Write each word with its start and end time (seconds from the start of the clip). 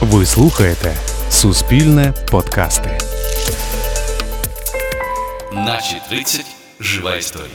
Ви 0.00 0.26
слухаєте 0.26 0.94
Суспільне 1.30 2.12
подкасти. 2.30 2.98
Наші 5.52 5.96
30 6.08 6.46
жива 6.80 7.16
історія. 7.16 7.48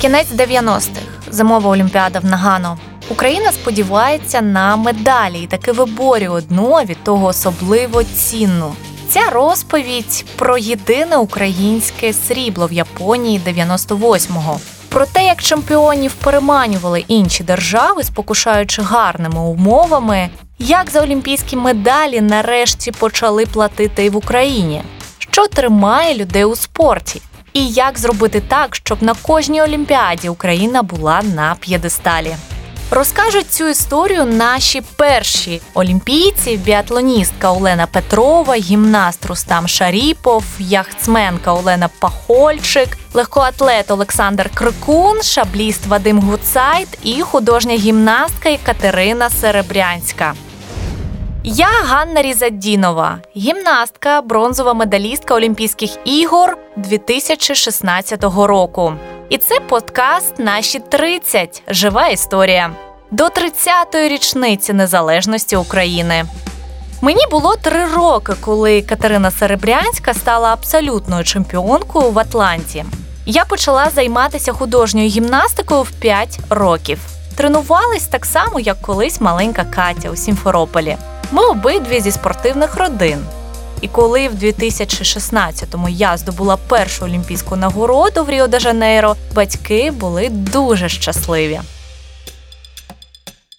Кінець 0.00 0.32
90-х. 0.32 1.00
Зимова 1.30 1.70
олімпіада 1.70 2.18
в 2.18 2.24
Нагано. 2.24 2.78
Україна 3.08 3.52
сподівається 3.52 4.40
на 4.40 4.76
медалі 4.76 5.40
і 5.40 5.46
таки 5.46 5.72
виборює 5.72 6.28
одну, 6.28 6.72
а 6.72 6.84
від 6.84 7.04
того 7.04 7.26
особливо 7.26 8.04
цінну. 8.04 8.74
Ця 9.08 9.30
розповідь 9.30 10.24
про 10.36 10.58
єдине 10.58 11.16
українське 11.16 12.12
срібло 12.12 12.66
в 12.66 12.72
Японії 12.72 13.40
98-го. 13.46 14.60
Про 14.88 15.06
те, 15.06 15.24
як 15.24 15.42
чемпіонів 15.42 16.12
переманювали 16.12 17.04
інші 17.08 17.42
держави, 17.44 18.04
спокушаючи 18.04 18.82
гарними 18.82 19.40
умовами, 19.40 20.30
як 20.58 20.90
за 20.90 21.02
олімпійські 21.02 21.56
медалі 21.56 22.20
нарешті 22.20 22.92
почали 22.92 23.46
платити 23.46 24.10
в 24.10 24.16
Україні, 24.16 24.82
що 25.18 25.46
тримає 25.46 26.14
людей 26.14 26.44
у 26.44 26.56
спорті, 26.56 27.22
і 27.52 27.68
як 27.68 27.98
зробити 27.98 28.42
так, 28.48 28.76
щоб 28.76 29.02
на 29.02 29.14
кожній 29.22 29.62
олімпіаді 29.62 30.28
Україна 30.28 30.82
була 30.82 31.22
на 31.22 31.56
п'єдесталі. 31.60 32.36
Розкажуть 32.90 33.50
цю 33.52 33.68
історію 33.68 34.24
наші 34.24 34.82
перші 34.96 35.60
олімпійці: 35.74 36.56
біатлоністка 36.56 37.52
Олена 37.52 37.86
Петрова, 37.86 38.54
гімнаст 38.54 39.26
Рустам 39.26 39.68
Шаріпов, 39.68 40.44
яхтсменка 40.58 41.52
Олена 41.52 41.88
Пахольчик, 42.00 42.98
легкоатлет 43.14 43.90
Олександр 43.90 44.50
Крикун, 44.54 45.22
шабліст 45.22 45.86
Вадим 45.86 46.20
Гуцайт 46.20 46.98
і 47.02 47.20
художня 47.22 47.74
гімнастка 47.74 48.56
Катерина 48.66 49.30
Серебрянська. 49.30 50.34
Я 51.44 51.68
Ганна 51.84 52.22
Різадінова, 52.22 53.18
гімнастка, 53.36 54.22
бронзова 54.22 54.74
медалістка 54.74 55.34
Олімпійських 55.34 55.90
ігор 56.04 56.58
2016 56.76 58.24
року. 58.24 58.92
І 59.28 59.38
це 59.38 59.60
подкаст 59.60 60.38
Наші 60.38 60.78
30. 60.78 61.62
Жива 61.68 62.08
історія 62.08 62.70
до 63.10 63.24
30-ї 63.24 64.08
річниці 64.08 64.72
незалежності 64.72 65.56
України. 65.56 66.24
Мені 67.00 67.26
було 67.30 67.56
три 67.56 67.86
роки, 67.86 68.32
коли 68.40 68.82
Катерина 68.82 69.30
Серебрянська 69.30 70.14
стала 70.14 70.52
абсолютною 70.52 71.24
чемпіонкою 71.24 72.10
в 72.10 72.18
Атланті. 72.18 72.84
Я 73.25 73.45
почала 73.45 73.89
займатися 73.89 74.53
художньою 74.53 75.09
гімнастикою 75.09 75.81
в 75.81 75.91
5 75.91 76.39
років. 76.49 76.99
Тренувалась 77.35 78.07
так 78.07 78.25
само, 78.25 78.59
як 78.59 78.81
колись 78.81 79.21
маленька 79.21 79.63
Катя 79.63 80.09
у 80.09 80.15
Сімферополі. 80.15 80.97
Ми 81.31 81.45
обидві 81.45 82.01
зі 82.01 82.11
спортивних 82.11 82.77
родин. 82.77 83.25
І 83.81 83.87
коли 83.87 84.27
в 84.27 84.33
2016-му 84.33 85.89
я 85.89 86.17
здобула 86.17 86.57
першу 86.57 87.05
олімпійську 87.05 87.55
нагороду 87.55 88.23
в 88.23 88.29
Ріо 88.29 88.47
де 88.47 88.59
Жанейро, 88.59 89.15
батьки 89.35 89.91
були 89.91 90.29
дуже 90.29 90.89
щасливі. 90.89 91.59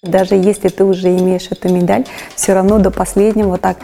Даже 0.03 0.35
если 0.35 0.71
ты 0.71 0.83
уже 0.85 1.09
имеешь 1.09 1.51
эту 1.51 1.71
медаль, 1.71 2.05
все 2.35 2.55
равно 2.55 2.79
до 2.79 2.91
последнего 2.91 3.59
так, 3.59 3.77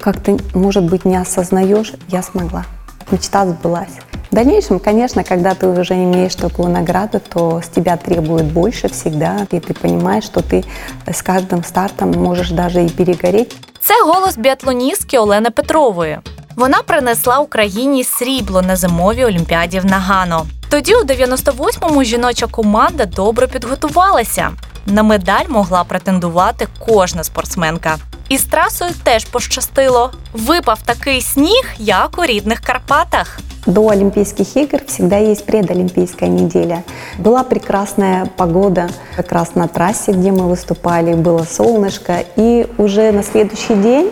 как 0.00 0.16
ты, 0.16 0.36
может 0.52 0.84
быть, 0.84 1.04
не 1.04 1.16
осознаешь, 1.16 1.94
я 2.08 2.22
смогла. 2.22 2.64
Мечта 3.12 3.46
сбылась. 3.46 3.98
В 4.34 4.34
дальнейшем, 4.34 4.78
конечно, 4.78 5.24
когда 5.24 5.54
ты 5.54 5.66
уже 5.66 5.94
имеешь 5.94 6.34
такую 6.34 6.68
награду, 6.68 7.20
то 7.20 7.60
с 7.60 7.68
тебя 7.68 7.96
требуют 7.96 8.46
больше 8.46 8.88
всегда, 8.88 9.46
и 9.50 9.60
ты 9.60 9.74
понимаешь, 9.74 10.24
что 10.24 10.40
ты 10.40 10.64
с 11.06 11.22
каждым 11.22 11.64
стартом 11.64 12.12
можешь 12.12 12.50
даже 12.50 12.84
и 12.84 12.88
перегореть. 12.88 13.56
Це 13.80 13.94
голос 14.04 14.36
біатлоністки 14.36 15.18
Олени 15.18 15.50
Петрової. 15.50 16.18
Вона 16.56 16.82
принесла 16.82 17.38
Україні 17.38 18.04
срібло 18.04 18.62
на 18.62 18.76
зимовій 18.76 19.24
олімпіаді 19.24 19.80
в 19.80 19.86
Нагано. 19.86 20.46
Тоді, 20.70 20.94
у 20.94 21.04
98-му, 21.04 22.04
жіноча 22.04 22.46
команда 22.46 23.06
добре 23.06 23.46
підготувалася. 23.46 24.50
На 24.86 25.02
медаль 25.02 25.44
могла 25.48 25.84
претендувати 25.84 26.66
кожна 26.86 27.24
спортсменка. 27.24 27.96
І 28.28 28.38
з 28.38 28.44
трасою 28.44 28.90
теж 29.02 29.24
пощастило. 29.24 30.12
Випав 30.32 30.78
такий 30.84 31.20
сніг, 31.20 31.74
як 31.78 32.18
у 32.18 32.24
рідних 32.24 32.60
Карпатах. 32.60 33.40
До 33.66 33.86
Олимпийских 33.86 34.56
игр 34.56 34.80
всегда 34.86 35.18
есть 35.18 35.46
предолимпийская 35.46 36.30
неделя. 36.30 36.82
Была 37.18 37.44
прекрасная 37.44 38.26
погода 38.36 38.88
как 39.16 39.32
раз 39.32 39.54
на 39.54 39.68
трассе, 39.68 40.12
где 40.12 40.32
мы 40.32 40.48
выступали, 40.48 41.14
было 41.14 41.44
солнышко. 41.44 42.24
И 42.36 42.66
уже 42.78 43.12
на 43.12 43.22
следующий 43.22 43.74
день, 43.74 44.10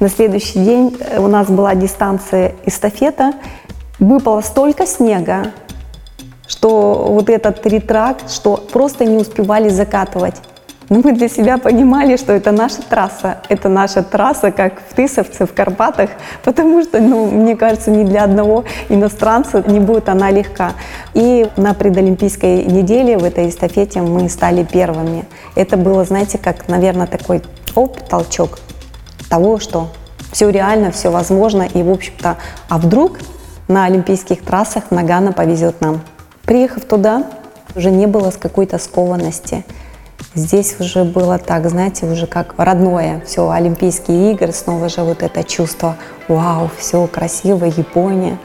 на 0.00 0.08
следующий 0.08 0.58
день 0.58 0.96
э, 1.00 1.18
у 1.18 1.26
нас 1.26 1.48
была 1.48 1.74
дистанция 1.74 2.54
эстафета. 2.64 3.32
Выпало 3.98 4.42
столько 4.42 4.86
снега, 4.86 5.52
что 6.46 7.06
вот 7.08 7.30
этот 7.30 7.66
ретрак, 7.66 8.18
что 8.28 8.56
просто 8.56 9.04
не 9.04 9.16
успевали 9.16 9.70
закатывать. 9.70 10.36
Но 10.88 11.00
мы 11.02 11.12
для 11.12 11.28
себя 11.28 11.58
понимали, 11.58 12.16
что 12.16 12.32
это 12.32 12.52
наша 12.52 12.80
трасса. 12.82 13.38
Это 13.48 13.68
наша 13.68 14.02
трасса, 14.04 14.52
как 14.52 14.74
в 14.88 14.94
Тысовце, 14.94 15.46
в 15.46 15.52
Карпатах, 15.52 16.10
потому 16.44 16.82
что, 16.82 17.00
ну, 17.00 17.26
мне 17.26 17.56
кажется, 17.56 17.90
ни 17.90 18.04
для 18.04 18.22
одного 18.22 18.64
иностранца 18.88 19.64
не 19.66 19.80
будет 19.80 20.08
она 20.08 20.30
легка. 20.30 20.74
И 21.14 21.48
на 21.56 21.74
предолимпийской 21.74 22.64
неделе 22.64 23.18
в 23.18 23.24
этой 23.24 23.48
эстафете 23.48 24.02
мы 24.02 24.28
стали 24.28 24.62
первыми. 24.62 25.24
Это 25.56 25.76
было, 25.76 26.04
знаете, 26.04 26.38
как, 26.38 26.68
наверное, 26.68 27.08
такой 27.08 27.42
оп, 27.74 27.98
толчок 28.08 28.58
того, 29.28 29.58
что 29.58 29.88
все 30.32 30.50
реально, 30.50 30.90
все 30.90 31.10
возможно. 31.10 31.62
И, 31.62 31.82
в 31.82 31.90
общем-то, 31.90 32.36
а 32.68 32.78
вдруг 32.78 33.18
на 33.68 33.84
олимпийских 33.84 34.44
трассах 34.44 34.90
Нагано 34.90 35.32
повезет 35.32 35.80
нам. 35.80 36.00
Приехав 36.44 36.84
туда, 36.84 37.24
уже 37.74 37.90
не 37.90 38.06
было 38.06 38.30
с 38.30 38.36
какой-то 38.36 38.78
скованности. 38.78 39.64
Здесь 40.34 40.76
уже 40.78 41.04
было 41.04 41.38
так, 41.38 41.68
знаете, 41.68 42.06
уже 42.06 42.26
как 42.26 42.54
родное. 42.58 43.22
Все, 43.26 43.48
Олимпийские 43.48 44.32
игры, 44.32 44.52
снова 44.52 44.88
же 44.88 45.02
вот 45.02 45.22
это 45.22 45.42
чувство, 45.42 45.96
вау, 46.28 46.70
все 46.78 47.06
красиво, 47.06 47.64
Япония. 47.64 48.38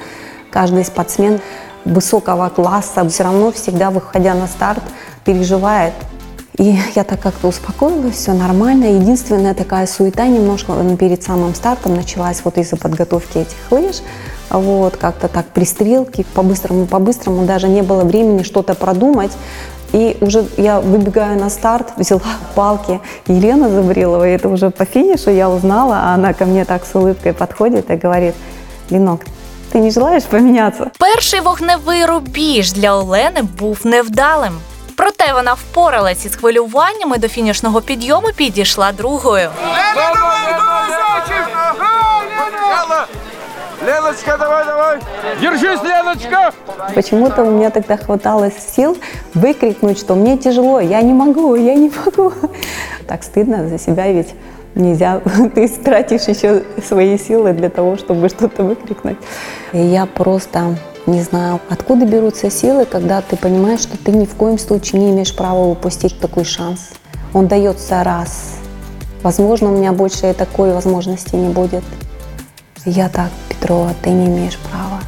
Каждый 0.49 0.85
спортсмен 0.85 1.39
высокого 1.85 2.49
класса 2.49 3.07
все 3.09 3.23
равно 3.23 3.51
всегда, 3.51 3.89
выходя 3.89 4.33
на 4.33 4.47
старт, 4.47 4.83
переживает. 5.25 5.93
И 6.60 6.78
я 6.94 7.04
так 7.04 7.20
как-то 7.20 7.48
успокоилась, 7.48 8.16
все 8.16 8.32
нормально. 8.32 8.84
Единственная 8.84 9.54
такая 9.54 9.86
суета 9.86 10.26
немножко 10.26 10.72
перед 10.98 11.22
самым 11.22 11.54
стартом 11.54 11.94
началась 11.94 12.40
вот 12.44 12.56
из-за 12.58 12.76
подготовки 12.76 13.38
этих 13.38 13.56
лыж. 13.70 13.96
Вот, 14.50 14.96
как-то 14.96 15.28
так 15.28 15.46
пристрелки, 15.46 16.24
по-быстрому, 16.34 16.86
по-быстрому, 16.86 17.44
даже 17.44 17.68
не 17.68 17.82
было 17.82 18.04
времени 18.04 18.42
что-то 18.42 18.74
продумать. 18.74 19.32
И 19.92 20.16
уже 20.20 20.44
я 20.56 20.80
выбегаю 20.80 21.38
на 21.38 21.50
старт, 21.50 21.92
взяла 21.96 22.22
палки. 22.54 23.00
Елена 23.26 23.68
Забрилова, 23.68 24.24
это 24.24 24.48
уже 24.48 24.70
по 24.70 24.84
финишу 24.84 25.30
я 25.30 25.50
узнала, 25.50 25.96
а 25.96 26.14
она 26.14 26.32
ко 26.32 26.44
мне 26.44 26.64
так 26.64 26.84
с 26.84 26.94
улыбкой 26.94 27.32
подходит 27.32 27.90
и 27.90 27.96
говорит, 27.96 28.34
Ленок, 28.90 29.20
ти 29.70 29.78
не 29.78 29.90
желаєш 29.90 30.24
помінятися? 30.24 30.90
Перший 30.98 31.40
вогневий 31.40 32.04
рубіж 32.04 32.72
для 32.72 32.96
Олени 32.96 33.42
був 33.58 33.78
невдалим. 33.84 34.52
Проте 34.96 35.32
вона 35.32 35.54
впоралась 35.54 36.24
із 36.24 36.36
хвилюваннями 36.36 37.18
до 37.18 37.28
фінішного 37.28 37.80
підйому 37.80 38.28
підійшла 38.36 38.92
другою. 38.92 39.50
Леночка, 43.86 44.36
давай, 44.36 44.64
давай! 44.64 44.98
Держись, 45.40 45.80
Леночка! 45.82 46.52
Почему-то 46.94 47.44
у 47.44 47.50
меня 47.50 47.70
тогда 47.70 47.96
хватало 47.96 48.50
сил 48.50 48.96
выкрикнуть, 49.34 49.98
что 49.98 50.14
мне 50.14 50.38
тяжело, 50.38 50.80
я 50.80 51.02
не 51.02 51.12
могу, 51.12 51.54
я 51.56 51.74
не 51.74 51.90
могу. 52.04 52.32
Так 53.06 53.22
стыдно 53.22 53.68
за 53.68 53.78
себя, 53.78 54.10
ведь 54.10 54.34
нельзя, 54.74 55.20
ты 55.54 55.68
тратишь 55.68 56.28
еще 56.28 56.62
свои 56.84 57.18
силы 57.18 57.52
для 57.52 57.68
того, 57.68 57.96
чтобы 57.96 58.28
что-то 58.28 58.64
выкрикнуть. 58.64 59.18
И 59.72 59.78
я 59.78 60.06
просто 60.06 60.76
не 61.07 61.21
знаю, 61.21 61.59
откуда 61.69 62.05
берутся 62.05 62.51
силы, 62.51 62.85
когда 62.85 63.21
ты 63.21 63.35
понимаешь, 63.35 63.81
что 63.81 63.97
ты 63.97 64.11
ни 64.11 64.25
в 64.25 64.35
коем 64.35 64.59
случае 64.59 65.01
не 65.01 65.11
имеешь 65.11 65.35
права 65.35 65.65
упустить 65.65 66.19
такой 66.19 66.45
шанс. 66.45 66.91
Он 67.33 67.47
дается 67.47 68.03
раз. 68.03 68.55
Возможно, 69.23 69.71
у 69.71 69.77
меня 69.77 69.93
больше 69.93 70.33
такой 70.33 70.73
возможности 70.73 71.35
не 71.35 71.49
будет. 71.49 71.83
Я 72.85 73.09
так, 73.09 73.29
Петрова, 73.49 73.93
ты 74.01 74.09
не 74.09 74.27
имеешь 74.27 74.57
права. 74.57 74.99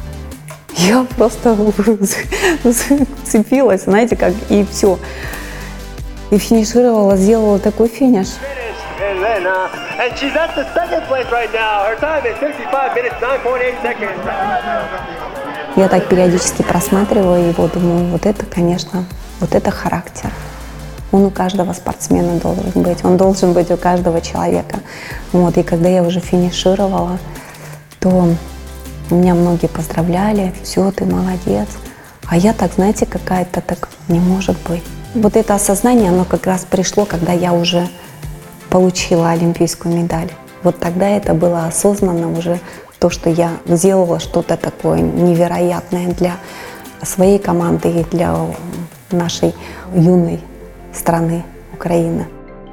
Я 0.76 1.06
просто 1.16 1.56
цепилась, 3.24 3.84
знаете, 3.84 4.16
как 4.16 4.32
и 4.48 4.66
все. 4.70 4.98
И 6.30 6.38
финишировала, 6.38 7.16
сделала 7.16 7.58
такой 7.58 7.88
финиш. 7.88 8.28
And 9.96 10.12
she's 10.18 10.34
at 10.34 10.54
the 10.56 10.64
second 10.74 11.06
place 11.06 11.30
right 11.30 11.52
now. 11.52 11.84
Her 11.84 11.96
time 11.96 12.26
is 12.26 12.36
55 12.38 12.94
minutes, 12.94 13.14
9.8 13.20 13.80
seconds. 13.80 15.33
Я 15.76 15.88
так 15.88 16.08
периодически 16.08 16.62
просматриваю 16.62 17.48
его, 17.48 17.66
думаю, 17.66 18.10
вот 18.10 18.26
это, 18.26 18.46
конечно, 18.46 19.04
вот 19.40 19.56
это 19.56 19.72
характер. 19.72 20.30
Он 21.10 21.24
у 21.24 21.30
каждого 21.30 21.72
спортсмена 21.72 22.38
должен 22.38 22.70
быть, 22.74 23.04
он 23.04 23.16
должен 23.16 23.52
быть 23.52 23.72
у 23.72 23.76
каждого 23.76 24.20
человека. 24.20 24.78
Вот, 25.32 25.58
и 25.58 25.64
когда 25.64 25.88
я 25.88 26.04
уже 26.04 26.20
финишировала, 26.20 27.18
то 27.98 28.28
меня 29.10 29.34
многие 29.34 29.66
поздравляли, 29.66 30.54
все, 30.62 30.92
ты 30.92 31.06
молодец. 31.06 31.68
А 32.26 32.36
я 32.36 32.52
так, 32.52 32.74
знаете, 32.74 33.04
какая-то 33.04 33.60
так, 33.60 33.88
не 34.06 34.20
может 34.20 34.56
быть. 34.68 34.84
Вот 35.14 35.36
это 35.36 35.56
осознание, 35.56 36.10
оно 36.10 36.24
как 36.24 36.46
раз 36.46 36.64
пришло, 36.70 37.04
когда 37.04 37.32
я 37.32 37.52
уже 37.52 37.88
получила 38.70 39.30
олимпийскую 39.30 39.94
медаль. 39.94 40.30
Вот 40.62 40.78
тогда 40.78 41.08
это 41.08 41.34
было 41.34 41.66
осознанно 41.66 42.30
уже 42.30 42.60
то, 42.99 43.09
что 43.09 43.29
я 43.29 43.51
сделала 43.65 44.19
что-то 44.19 44.57
такое 44.57 44.99
невероятное 44.99 46.07
для 46.07 46.37
своей 47.03 47.39
команды 47.39 47.89
и 47.89 48.03
для 48.03 48.35
нашей 49.11 49.53
юной 49.95 50.39
страны 50.93 51.43
Украины. 51.73 52.25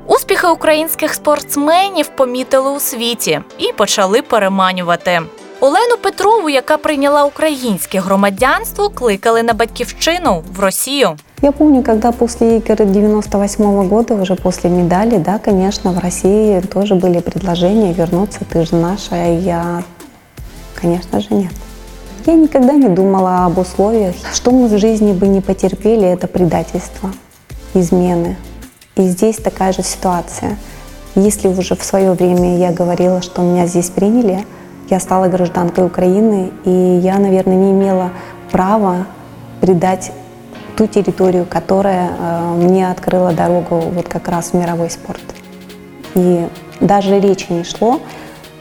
Успіхи 0.07 0.47
українських 0.47 1.15
спортсменів 1.15 2.09
помітили 2.09 2.71
у 2.71 2.81
світі 2.81 3.41
і 3.59 3.73
почали 3.73 4.23
переманювати. 4.23 5.21
Олену 5.61 5.97
Петрову, 6.03 6.51
яка 6.51 6.77
прийняла 6.77 7.25
українське 7.25 8.01
громадянство, 8.01 8.89
кликали 8.89 9.43
на 9.43 9.53
батьківщину 9.53 10.43
в 10.57 10.61
Росію. 10.61 11.17
Я 11.43 11.53
помню, 11.53 11.83
когда 11.83 12.13
после 12.13 12.57
игр 12.57 12.87
98 12.87 13.89
года, 13.89 14.15
уже 14.15 14.35
после 14.35 14.71
медали, 14.71 15.19
да, 15.19 15.39
конечно, 15.39 15.93
в 15.93 15.99
России 15.99 16.61
тоже 16.61 16.95
были 16.95 17.21
предложения 17.21 17.93
вернуться, 17.93 18.41
ты 18.53 18.65
же 18.65 18.77
наша, 18.77 19.17
и 19.17 19.35
я, 19.35 19.83
конечно 20.82 21.22
же, 21.22 21.28
нет. 21.32 21.52
Я 22.26 22.34
никогда 22.34 22.74
не 22.74 22.90
думала 22.90 23.46
об 23.46 23.58
условиях. 23.58 24.16
Что 24.34 24.52
мы 24.52 24.68
в 24.68 24.78
жизни 24.78 25.14
бы 25.14 25.28
не 25.28 25.42
потерпели, 25.42 26.08
это 26.08 26.28
предательство, 26.28 27.12
измены. 27.74 28.38
И 28.96 29.04
здесь 29.04 29.38
такая 29.38 29.74
же 29.74 29.84
ситуация. 29.84 30.58
Если 31.16 31.48
уже 31.48 31.76
в 31.76 31.84
свое 31.84 32.14
время 32.14 32.58
я 32.58 32.72
говорила, 32.72 33.22
что 33.22 33.42
меня 33.42 33.66
здесь 33.66 33.90
приняли, 33.90 34.46
я 34.90 35.00
стала 35.00 35.28
гражданкой 35.28 35.86
Украины, 35.86 36.52
и 36.66 37.00
я, 37.02 37.18
наверное, 37.18 37.56
не 37.56 37.72
имела 37.72 38.12
права 38.52 39.08
предать 39.62 40.12
ту 40.78 40.88
территорию, 40.88 41.46
которая 41.46 42.12
э, 42.18 42.54
мне 42.56 42.90
открыла 42.90 43.32
дорогу 43.32 43.80
вот 43.80 44.08
как 44.08 44.28
раз 44.28 44.52
в 44.52 44.54
мировой 44.54 44.90
спорт. 44.90 45.22
И 46.16 46.48
даже 46.80 47.20
речи 47.20 47.48
не 47.50 47.64
шло 47.64 48.00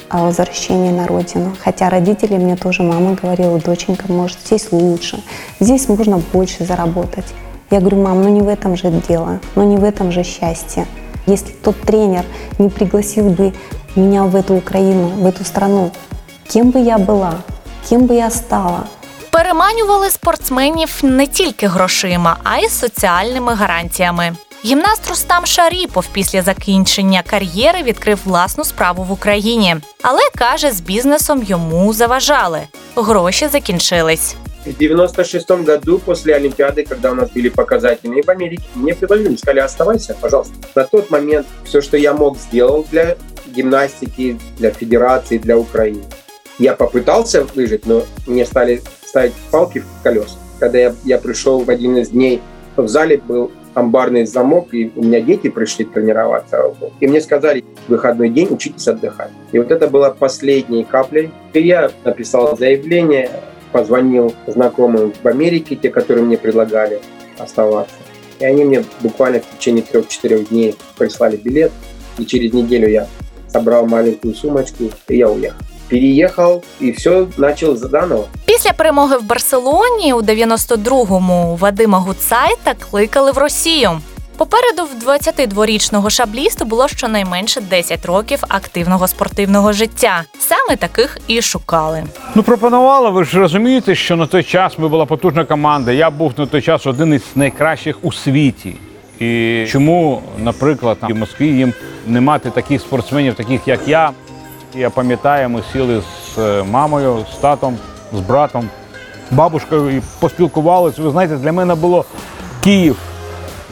о 0.09 0.23
возвращении 0.23 0.91
на 0.91 1.07
родину. 1.07 1.55
Хотя 1.63 1.89
родители 1.89 2.35
мне 2.37 2.55
тоже, 2.55 2.83
мама 2.83 3.15
говорила, 3.21 3.59
доченька, 3.59 4.11
может, 4.11 4.37
здесь 4.45 4.71
лучше, 4.71 5.19
здесь 5.59 5.89
можно 5.89 6.21
больше 6.33 6.65
заработать. 6.65 7.25
Я 7.71 7.79
говорю, 7.79 8.01
мам, 8.01 8.21
ну 8.21 8.29
не 8.29 8.41
в 8.41 8.47
этом 8.47 8.77
же 8.77 8.89
дело, 9.07 9.39
ну 9.55 9.63
не 9.63 9.77
в 9.77 9.83
этом 9.83 10.11
же 10.11 10.23
счастье. 10.23 10.85
Если 11.25 11.51
тот 11.51 11.81
тренер 11.81 12.23
не 12.59 12.69
пригласил 12.69 13.29
бы 13.29 13.53
меня 13.95 14.23
в 14.23 14.35
эту 14.35 14.55
Украину, 14.55 15.07
в 15.07 15.25
эту 15.25 15.43
страну, 15.43 15.91
кем 16.47 16.69
бы 16.69 16.79
я 16.79 16.97
была, 16.97 17.35
кем 17.89 18.05
бы 18.05 18.15
я 18.15 18.29
стала, 18.29 18.87
Переманювали 19.35 20.09
спортсменів 20.09 20.99
не 21.03 21.27
тільки 21.27 21.67
грошима, 21.67 22.37
а 22.43 22.57
й 22.57 22.69
соціальними 22.69 23.53
гарантіями. 23.53 24.35
Гімнаст 24.65 25.09
Рустам 25.09 25.45
Шаріпов 25.45 26.05
після 26.11 26.41
закінчення 26.41 27.23
кар'єри 27.25 27.83
відкрив 27.83 28.19
власну 28.25 28.63
справу 28.63 29.03
в 29.03 29.11
Україні, 29.11 29.75
але 30.01 30.21
каже, 30.35 30.71
з 30.71 30.81
бізнесом 30.81 31.43
йому 31.43 31.93
заважали. 31.93 32.59
Гроші 32.95 33.47
закінчились. 33.47 34.35
В 34.65 34.77
96 34.77 35.51
году, 35.51 35.99
после 35.99 36.33
Олимпиады, 36.33 36.85
когда 36.89 37.11
у 37.11 37.15
нас 37.15 37.29
были 37.29 37.49
показательные 37.49 38.23
в 38.23 38.29
Америке, 38.29 38.63
мне 38.75 38.95
предложили, 38.95 39.35
сказали, 39.35 39.59
оставайся, 39.59 40.15
пожалуйста. 40.19 40.55
На 40.75 40.83
тот 40.83 41.11
момент 41.11 41.45
все, 41.65 41.81
что 41.81 41.97
я 41.97 42.13
мог, 42.13 42.37
сделал 42.37 42.85
для 42.91 43.15
гимнастики, 43.55 44.39
для 44.57 44.71
федерации, 44.71 45.37
для 45.37 45.55
Украины. 45.55 46.03
Я 46.57 46.73
попытался 46.73 47.45
выжить, 47.55 47.85
но 47.85 48.03
мне 48.25 48.45
стали 48.45 48.81
ставить 49.05 49.33
палки 49.51 49.79
в 49.79 50.03
колеса. 50.03 50.37
Когда 50.59 50.79
я, 50.79 50.95
я 51.03 51.17
пришел 51.19 51.59
в 51.59 51.69
один 51.69 51.97
из 51.97 52.09
дней, 52.09 52.41
в 52.75 52.87
зале 52.87 53.17
был 53.17 53.51
амбарный 53.74 54.26
замок, 54.26 54.68
и 54.72 54.90
у 54.96 55.04
меня 55.04 55.20
дети 55.20 55.48
пришли 55.48 55.84
тренироваться. 55.84 56.74
И 57.00 57.06
мне 57.06 57.20
сказали, 57.20 57.64
в 57.86 57.90
выходной 57.90 58.28
день 58.28 58.48
учитесь 58.50 58.88
отдыхать. 58.88 59.30
И 59.52 59.58
вот 59.58 59.70
это 59.70 59.88
было 59.88 60.10
последней 60.10 60.84
каплей. 60.84 61.30
И 61.52 61.60
я 61.60 61.90
написал 62.04 62.56
заявление, 62.56 63.30
позвонил 63.72 64.34
знакомым 64.46 65.12
в 65.22 65.26
Америке, 65.26 65.76
те, 65.76 65.90
которые 65.90 66.24
мне 66.24 66.36
предлагали 66.36 67.00
оставаться. 67.38 67.94
И 68.40 68.44
они 68.44 68.64
мне 68.64 68.84
буквально 69.00 69.40
в 69.40 69.58
течение 69.58 69.82
трех-четырех 69.82 70.48
дней 70.48 70.74
прислали 70.98 71.36
билет. 71.36 71.72
И 72.18 72.26
через 72.26 72.52
неделю 72.52 72.88
я 72.88 73.06
собрал 73.48 73.86
маленькую 73.86 74.34
сумочку, 74.34 74.84
и 75.08 75.16
я 75.16 75.30
уехал. 75.30 75.58
Переехал, 75.88 76.64
и 76.78 76.92
все 76.92 77.28
начал 77.36 77.76
заново. 77.76 78.28
Після 78.60 78.72
перемоги 78.72 79.16
в 79.16 79.22
Барселоні 79.22 80.12
у 80.12 80.22
92-му 80.22 81.56
Вадима 81.56 81.98
Гуцайта 81.98 82.74
кликали 82.90 83.32
в 83.32 83.38
Росію. 83.38 83.90
Попереду 84.36 84.82
в 84.84 85.08
22-річного 85.08 86.10
шаблісту 86.10 86.64
було 86.64 86.88
щонайменше 86.88 87.60
10 87.60 88.06
років 88.06 88.38
активного 88.48 89.08
спортивного 89.08 89.72
життя. 89.72 90.22
Саме 90.38 90.76
таких 90.76 91.18
і 91.26 91.42
шукали. 91.42 92.04
Ну, 92.34 92.42
пропонували, 92.42 93.10
ви 93.10 93.24
ж 93.24 93.38
розумієте, 93.38 93.94
що 93.94 94.16
на 94.16 94.26
той 94.26 94.42
час 94.42 94.78
ми 94.78 94.88
була 94.88 95.06
потужна 95.06 95.44
команда. 95.44 95.92
Я 95.92 96.10
був 96.10 96.32
на 96.36 96.46
той 96.46 96.62
час 96.62 96.86
один 96.86 97.14
із 97.14 97.22
найкращих 97.34 97.96
у 98.02 98.12
світі. 98.12 98.76
І 99.18 99.64
чому, 99.68 100.22
наприклад, 100.38 100.98
в 101.02 101.14
Москві 101.14 101.48
їм 101.48 101.72
не 102.06 102.20
мати 102.20 102.50
таких 102.50 102.80
спортсменів, 102.80 103.34
таких 103.34 103.68
як 103.68 103.88
я. 103.88 104.10
Я 104.74 104.90
пам'ятаю, 104.90 105.48
ми 105.48 105.62
сіли 105.72 106.02
з 106.34 106.38
е, 106.38 106.62
мамою, 106.62 107.26
з 107.32 107.36
татом, 107.36 107.78
з 108.12 108.20
братом, 108.20 108.68
бабушкою 109.30 109.96
і 109.96 110.02
поспілкувалися. 110.20 111.02
Ви 111.02 111.10
знаєте, 111.10 111.36
для 111.36 111.52
мене 111.52 111.74
було 111.74 112.04
Київ, 112.64 112.96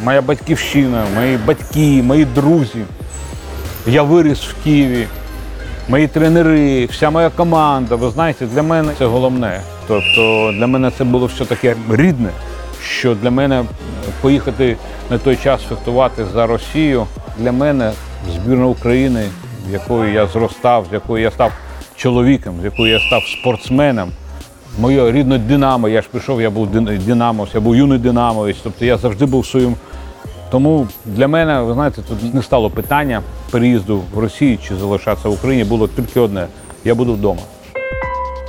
моя 0.04 0.22
батьківщина, 0.22 1.04
мої 1.14 1.36
батьки, 1.36 2.02
мої 2.02 2.24
друзі. 2.24 2.84
Я 3.86 4.02
виріс 4.02 4.38
в 4.38 4.64
Києві, 4.64 5.06
мої 5.88 6.06
тренери, 6.06 6.86
вся 6.86 7.10
моя 7.10 7.30
команда. 7.30 7.94
Ви 7.94 8.10
знаєте, 8.10 8.46
для 8.46 8.62
мене 8.62 8.92
це 8.98 9.06
головне. 9.06 9.60
Тобто 9.86 10.52
для 10.52 10.66
мене 10.66 10.90
це 10.98 11.04
було 11.04 11.26
все 11.26 11.44
таке 11.44 11.76
рідне, 11.90 12.30
що 12.82 13.14
для 13.14 13.30
мене 13.30 13.64
поїхати 14.20 14.76
на 15.10 15.18
той 15.18 15.36
час 15.36 15.62
фехтувати 15.62 16.24
за 16.34 16.46
Росію, 16.46 17.06
для 17.38 17.52
мене 17.52 17.92
збірна 18.34 18.66
України, 18.66 19.28
з 19.70 19.72
якою 19.72 20.12
я 20.12 20.26
зростав, 20.26 20.86
з 20.90 20.92
якою 20.92 21.22
я 21.22 21.30
став 21.30 21.52
чоловіком, 21.96 22.60
з 22.60 22.64
якою 22.64 22.92
я 22.92 23.00
став 23.00 23.22
спортсменом. 23.22 24.12
Моє 24.78 25.12
рідне 25.12 25.38
Динамо, 25.38 25.88
я 25.88 26.02
ж 26.02 26.08
пішов, 26.12 26.42
я 26.42 26.50
був 26.50 26.66
дин- 26.66 26.98
динамовець, 27.04 27.54
я 27.54 27.60
був 27.60 27.76
юний 27.76 27.98
динамовець, 27.98 28.56
тобто 28.62 28.84
я 28.84 28.98
завжди 28.98 29.26
був 29.26 29.46
своїм. 29.46 29.76
Тому 30.50 30.88
для 31.04 31.28
мене, 31.28 31.60
ви 31.60 31.72
знаєте, 31.74 32.02
тут 32.08 32.34
не 32.34 32.42
стало 32.42 32.70
питання 32.70 33.22
переїзду 33.50 34.02
в 34.14 34.18
Росію 34.18 34.58
чи 34.68 34.76
залишатися 34.76 35.28
в 35.28 35.32
Україні. 35.32 35.64
Було 35.64 35.88
тільки 35.88 36.20
одне: 36.20 36.46
я 36.84 36.94
буду 36.94 37.12
вдома. 37.14 37.40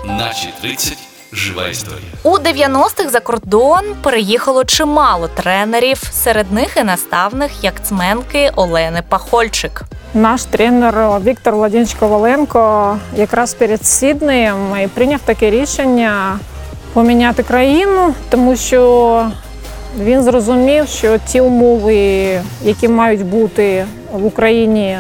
Наші 0.06 0.48
30 0.62 0.98
жива 1.34 1.68
історія. 1.68 2.00
У 2.24 2.30
90-х 2.38 3.10
за 3.10 3.20
кордон 3.20 3.82
переїхало 4.04 4.64
чимало 4.64 5.28
тренерів, 5.28 5.98
серед 6.12 6.52
них 6.52 6.78
і 6.78 6.84
наставних 6.84 7.64
яцменки 7.64 8.52
Олени 8.56 9.04
Пахольчик. 9.10 9.82
Наш 10.14 10.46
тренер 10.46 11.22
Віктор 11.26 11.56
Владимирович 11.56 11.94
Коваленко 11.94 12.98
якраз 13.16 13.54
перед 13.54 13.86
Сіднеєм 13.86 14.58
і 14.84 14.88
прийняв 14.88 15.20
таке 15.26 15.50
рішення 15.50 16.40
поміняти 16.94 17.44
країну, 17.44 18.14
тому 18.30 18.56
що 18.56 19.26
він 20.00 20.24
зрозумів, 20.24 20.88
що 20.88 21.18
ті 21.18 21.42
умови, 21.42 22.42
які 22.64 22.88
мають 22.88 23.26
бути 23.26 23.86
в 24.14 24.26
Україні, 24.26 24.98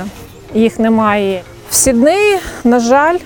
їх 0.53 0.79
немає. 0.79 1.41
В 1.69 1.75
Сіднеї, 1.75 2.39
на 2.63 2.79
жаль, 2.79 3.17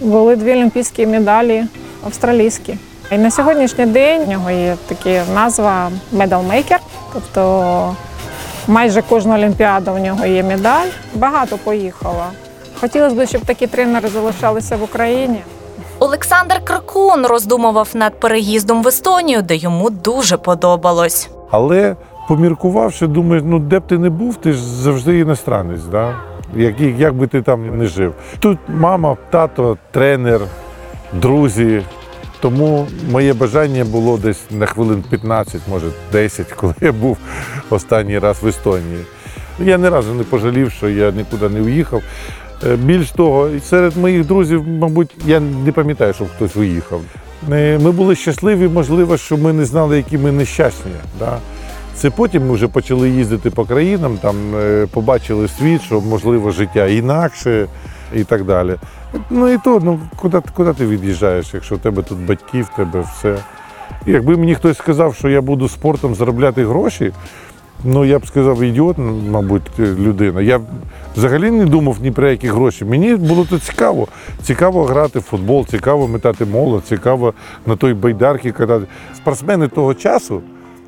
були 0.00 0.36
дві 0.36 0.52
олімпійські 0.52 1.06
медалі 1.06 1.64
австралійські. 2.04 2.76
І 3.12 3.18
на 3.18 3.30
сьогоднішній 3.30 3.86
день 3.86 4.22
у 4.26 4.30
нього 4.30 4.50
є 4.50 4.76
така 4.86 5.24
назва 5.34 5.90
медалмейкер, 6.12 6.80
тобто 7.12 7.96
майже 8.68 9.02
кожну 9.02 9.34
олімпіаду 9.34 9.92
у 9.92 9.98
нього 9.98 10.26
є 10.26 10.42
медаль. 10.42 10.88
Багато 11.14 11.58
поїхало. 11.58 12.24
Хотілося 12.80 13.16
б, 13.16 13.26
щоб 13.26 13.40
такі 13.40 13.66
тренери 13.66 14.08
залишалися 14.08 14.76
в 14.76 14.82
Україні. 14.82 15.42
Олександр 15.98 16.60
Кракун 16.64 17.26
роздумував 17.26 17.88
над 17.94 18.20
переїздом 18.20 18.82
в 18.82 18.88
Естонію, 18.88 19.42
де 19.42 19.56
йому 19.56 19.90
дуже 19.90 20.36
подобалось. 20.36 21.30
Але 21.50 21.96
поміркувавши, 22.28 23.06
думаю, 23.06 23.42
ну 23.44 23.58
де 23.58 23.78
б 23.78 23.86
ти 23.86 23.98
не 23.98 24.10
був, 24.10 24.36
ти 24.36 24.52
ж 24.52 24.64
завжди 24.64 25.18
іностранець, 25.18 25.84
да? 25.84 26.14
як, 26.54 26.80
як 26.80 27.14
би 27.14 27.26
ти 27.26 27.42
там 27.42 27.78
не 27.78 27.86
жив. 27.86 28.14
Тут 28.38 28.58
мама, 28.68 29.16
тато, 29.30 29.78
тренер, 29.90 30.40
друзі. 31.12 31.82
Тому 32.46 32.86
моє 33.10 33.34
бажання 33.34 33.84
було 33.84 34.18
десь 34.18 34.40
на 34.50 34.66
хвилин 34.66 35.04
15, 35.10 35.60
може 35.70 35.86
10, 36.12 36.52
коли 36.52 36.74
я 36.80 36.92
був 36.92 37.18
останній 37.70 38.18
раз 38.18 38.42
в 38.42 38.46
Естонії. 38.46 39.04
Я 39.58 39.78
ні 39.78 39.88
разу 39.88 40.14
не 40.14 40.22
пожалів, 40.22 40.72
що 40.72 40.88
я 40.88 41.10
нікуди 41.10 41.48
не 41.48 41.60
уїхав. 41.60 42.02
Е, 42.66 42.76
Більш 42.76 43.10
того, 43.10 43.48
серед 43.64 43.96
моїх 43.96 44.26
друзів, 44.26 44.68
мабуть, 44.68 45.10
я 45.26 45.40
не 45.40 45.72
пам'ятаю, 45.72 46.12
щоб 46.12 46.28
хтось 46.36 46.56
уїхав. 46.56 47.00
Е, 47.52 47.78
Ми 47.78 47.90
були 47.90 48.14
щасливі, 48.14 48.68
можливо, 48.68 49.16
що 49.16 49.36
ми 49.36 49.52
не 49.52 49.64
знали, 49.64 49.96
які 49.96 50.18
ми 50.18 50.32
нещасні. 50.32 50.92
Да? 51.18 51.38
Це 51.94 52.10
потім 52.10 52.46
ми 52.46 52.54
вже 52.54 52.68
почали 52.68 53.10
їздити 53.10 53.50
по 53.50 53.64
країнам, 53.64 54.18
там 54.22 54.36
е, 54.56 54.86
побачили 54.90 55.48
світ, 55.48 55.82
що 55.82 56.00
можливо 56.00 56.50
життя 56.50 56.86
інакше 56.86 57.66
і 58.14 58.24
так 58.24 58.44
далі. 58.44 58.76
Ну 59.30 59.48
і 59.48 59.58
то, 59.58 59.80
ну 59.84 60.00
куди, 60.16 60.42
куди 60.54 60.72
ти 60.72 60.86
від'їжджаєш, 60.86 61.54
якщо 61.54 61.74
в 61.74 61.78
тебе 61.78 62.02
тут 62.02 62.18
батьки, 62.18 62.62
в 62.62 62.68
тебе 62.68 63.00
все. 63.00 63.38
Якби 64.06 64.36
мені 64.36 64.54
хтось 64.54 64.78
сказав, 64.78 65.14
що 65.14 65.28
я 65.28 65.40
буду 65.40 65.68
спортом 65.68 66.14
заробляти 66.14 66.66
гроші, 66.66 67.12
ну 67.84 68.04
я 68.04 68.18
б 68.18 68.26
сказав, 68.26 68.62
ідіот, 68.62 68.96
мабуть, 69.30 69.78
людина. 69.78 70.40
Я 70.42 70.60
взагалі 71.16 71.50
не 71.50 71.64
думав 71.64 71.96
ні 72.02 72.10
про 72.10 72.30
які 72.30 72.48
гроші. 72.48 72.84
Мені 72.84 73.16
було 73.16 73.44
то 73.50 73.58
цікаво. 73.58 74.08
Цікаво 74.42 74.84
грати 74.84 75.18
в 75.18 75.22
футбол, 75.22 75.66
цікаво 75.66 76.08
метати 76.08 76.44
молот, 76.44 76.86
цікаво 76.86 77.34
на 77.66 77.76
той 77.76 77.94
байдарки 77.94 78.52
катати. 78.52 78.86
Спортсмени 79.16 79.68
того 79.68 79.94
часу 79.94 80.42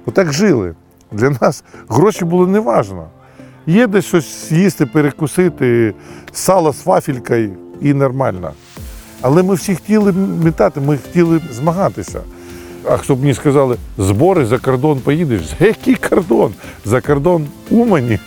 отак 0.06 0.32
жили. 0.32 0.74
Для 1.12 1.30
нас 1.40 1.64
гроші 1.88 2.24
були 2.24 2.46
неважно. 2.46 3.06
Є 3.68 3.86
десь 3.86 4.04
щось 4.04 4.52
їсти, 4.52 4.86
перекусити, 4.86 5.94
сало 6.32 6.72
з 6.72 6.86
вафількою 6.86 7.52
і 7.80 7.94
нормально. 7.94 8.52
Але 9.20 9.42
ми 9.42 9.54
всі 9.54 9.74
хотіли 9.74 10.12
метати, 10.12 10.80
ми 10.80 10.96
хотіли 10.96 11.40
змагатися. 11.52 12.20
А 12.84 12.96
хто 12.96 13.14
б 13.14 13.20
мені 13.20 13.34
сказали, 13.34 13.76
збори 13.98 14.46
за 14.46 14.58
кордон 14.58 15.00
поїдеш? 15.00 15.42
За 15.42 15.66
який 15.66 15.94
кордон? 15.94 16.52
За 16.84 17.00
кордон 17.00 17.46
Умані 17.70 18.18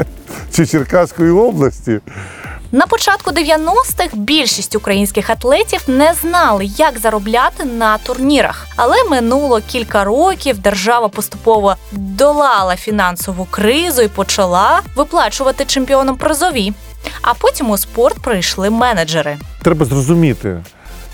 чи 0.52 0.66
Черкаської 0.66 1.30
області. 1.30 2.00
На 2.74 2.86
початку 2.86 3.30
90-х 3.30 4.08
більшість 4.12 4.76
українських 4.76 5.30
атлетів 5.30 5.80
не 5.86 6.14
знали, 6.14 6.64
як 6.64 6.98
заробляти 6.98 7.64
на 7.64 7.98
турнірах. 7.98 8.66
Але 8.76 9.04
минуло 9.04 9.60
кілька 9.68 10.04
років. 10.04 10.58
Держава 10.58 11.08
поступово 11.08 11.76
долала 11.92 12.76
фінансову 12.76 13.46
кризу 13.50 14.02
і 14.02 14.08
почала 14.08 14.80
виплачувати 14.96 15.64
чемпіонам 15.64 16.16
призові. 16.16 16.72
А 17.22 17.34
потім 17.34 17.70
у 17.70 17.78
спорт 17.78 18.22
прийшли 18.22 18.70
менеджери. 18.70 19.38
Треба 19.62 19.86
зрозуміти, 19.86 20.62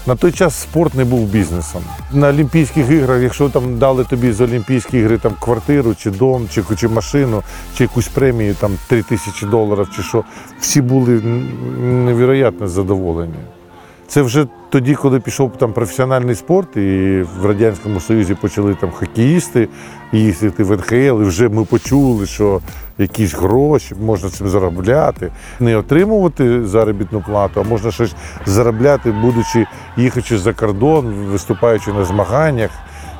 на 0.06 0.16
той 0.16 0.32
час 0.32 0.54
спорт 0.54 0.94
не 0.94 1.04
був 1.04 1.28
бізнесом. 1.28 1.82
На 2.12 2.28
Олімпійських 2.28 2.90
іграх, 2.90 3.22
якщо 3.22 3.48
там 3.48 3.78
дали 3.78 4.04
тобі 4.04 4.32
з 4.32 4.40
Олімпійських 4.40 4.94
ігри 4.94 5.18
там 5.18 5.32
квартиру, 5.40 5.94
чи 5.94 6.10
дом, 6.10 6.48
чи, 6.52 6.62
чи 6.76 6.88
машину, 6.88 7.42
чи 7.76 7.84
якусь 7.84 8.08
премію, 8.08 8.54
там 8.54 8.72
3 8.88 9.02
тисячі 9.02 9.46
доларів, 9.46 9.88
чи 9.96 10.02
що, 10.02 10.24
всі 10.60 10.80
були 10.80 11.20
невероятно 11.80 12.68
задоволені. 12.68 13.34
Це 14.10 14.22
вже 14.22 14.46
тоді, 14.70 14.94
коли 14.94 15.20
пішов 15.20 15.52
там 15.58 15.72
професіональний 15.72 16.34
спорт, 16.34 16.76
і 16.76 17.22
в 17.40 17.46
Радянському 17.46 18.00
Союзі 18.00 18.34
почали 18.34 18.74
там 18.74 18.90
хокеїсти 18.90 19.68
їздити 20.12 20.64
в 20.64 20.70
НХЛ, 20.76 21.22
і 21.22 21.24
вже 21.24 21.48
ми 21.48 21.64
почули, 21.64 22.26
що 22.26 22.60
якісь 22.98 23.34
гроші 23.34 23.94
можна 24.00 24.30
цим 24.30 24.48
заробляти, 24.48 25.32
не 25.60 25.76
отримувати 25.76 26.66
заробітну 26.66 27.20
плату, 27.26 27.60
а 27.60 27.68
можна 27.68 27.90
щось 27.90 28.14
заробляти, 28.46 29.12
будучи 29.12 29.66
їхачи 29.96 30.38
за 30.38 30.52
кордон, 30.52 31.06
виступаючи 31.06 31.92
на 31.92 32.04
змаганнях. 32.04 32.70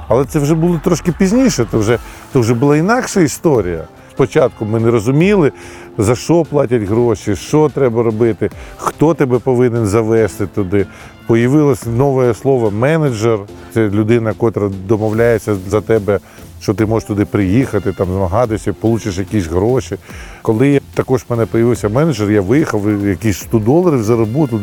Але 0.09 0.25
це 0.25 0.38
вже 0.38 0.54
було 0.54 0.80
трошки 0.85 1.12
пізніше, 1.12 1.66
то 1.70 1.78
вже, 1.78 1.99
то 2.32 2.40
вже 2.40 2.54
була 2.54 2.76
інакша 2.76 3.20
історія. 3.20 3.85
Спочатку 4.11 4.64
ми 4.64 4.81
не 4.81 4.90
розуміли, 4.90 5.52
за 5.99 6.17
що 6.17 6.45
платять 6.45 6.83
гроші, 6.83 7.37
що 7.37 7.69
треба 7.75 8.02
робити, 8.02 8.50
хто 8.76 9.14
тебе 9.14 9.38
повинен 9.38 9.87
завести 9.87 10.47
туди. 10.47 10.87
Появилось 11.26 11.87
нове 11.87 12.35
слово 12.35 12.71
менеджер. 12.71 13.38
Це 13.75 13.88
людина, 13.88 14.33
котра 14.33 14.71
домовляється 14.88 15.57
за 15.69 15.81
тебе, 15.81 16.19
що 16.62 16.75
ти 16.75 16.87
можеш 16.87 17.07
туди 17.07 17.25
приїхати, 17.25 17.93
там 17.93 18.07
змагатися, 18.07 18.73
получиш 18.73 19.19
якісь 19.19 19.47
гроші. 19.47 19.97
Коли 20.43 20.81
також 20.95 21.25
в 21.29 21.33
мене 21.33 21.47
з'явився 21.52 21.88
менеджер, 21.88 22.31
я 22.31 22.40
виїхав 22.40 23.07
якісь 23.07 23.38
100 23.38 23.59
доларів 23.59 24.02
заработав. 24.02 24.61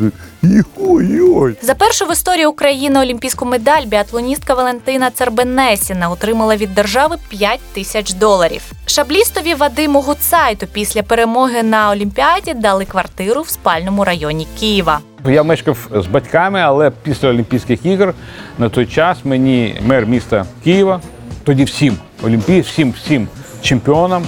Ой-ой! 0.77 1.56
За 1.62 1.75
першу 1.75 2.06
в 2.06 2.12
історії 2.12 2.46
України 2.46 3.00
олімпійську 3.00 3.46
медаль 3.46 3.86
біатлоністка 3.86 4.54
Валентина 4.54 5.12
Цербенесіна 5.12 6.10
отримала 6.10 6.56
від 6.56 6.75
держави 6.75 7.16
5 7.30 7.60
тисяч 7.74 8.13
доларів. 8.13 8.62
Шаблістові 8.86 9.54
Вадиму 9.54 10.01
Гуцайту 10.01 10.68
після 10.74 11.04
перемоги 11.04 11.63
на 11.63 11.92
Олімпіаді 11.92 12.54
дали 12.54 12.86
квартиру 12.86 13.42
в 13.42 13.50
спальному 13.50 14.04
районі 14.04 14.48
Києва. 14.60 15.00
Я 15.25 15.44
мешкав 15.44 15.77
з 15.96 16.08
батьками, 16.08 16.60
але 16.60 16.92
після 17.04 17.30
Олімпійських 17.30 17.86
ігор 17.86 18.13
на 18.58 18.70
той 18.70 18.86
час 18.86 19.18
мені 19.24 19.82
мер 19.86 20.06
міста 20.06 20.46
Києва, 20.63 21.01
тоді 21.48 21.63
всім 21.63 21.98
олімпій, 22.24 22.62
всім 22.62 22.92
всім 22.92 23.27
чемпіонам 23.62 24.25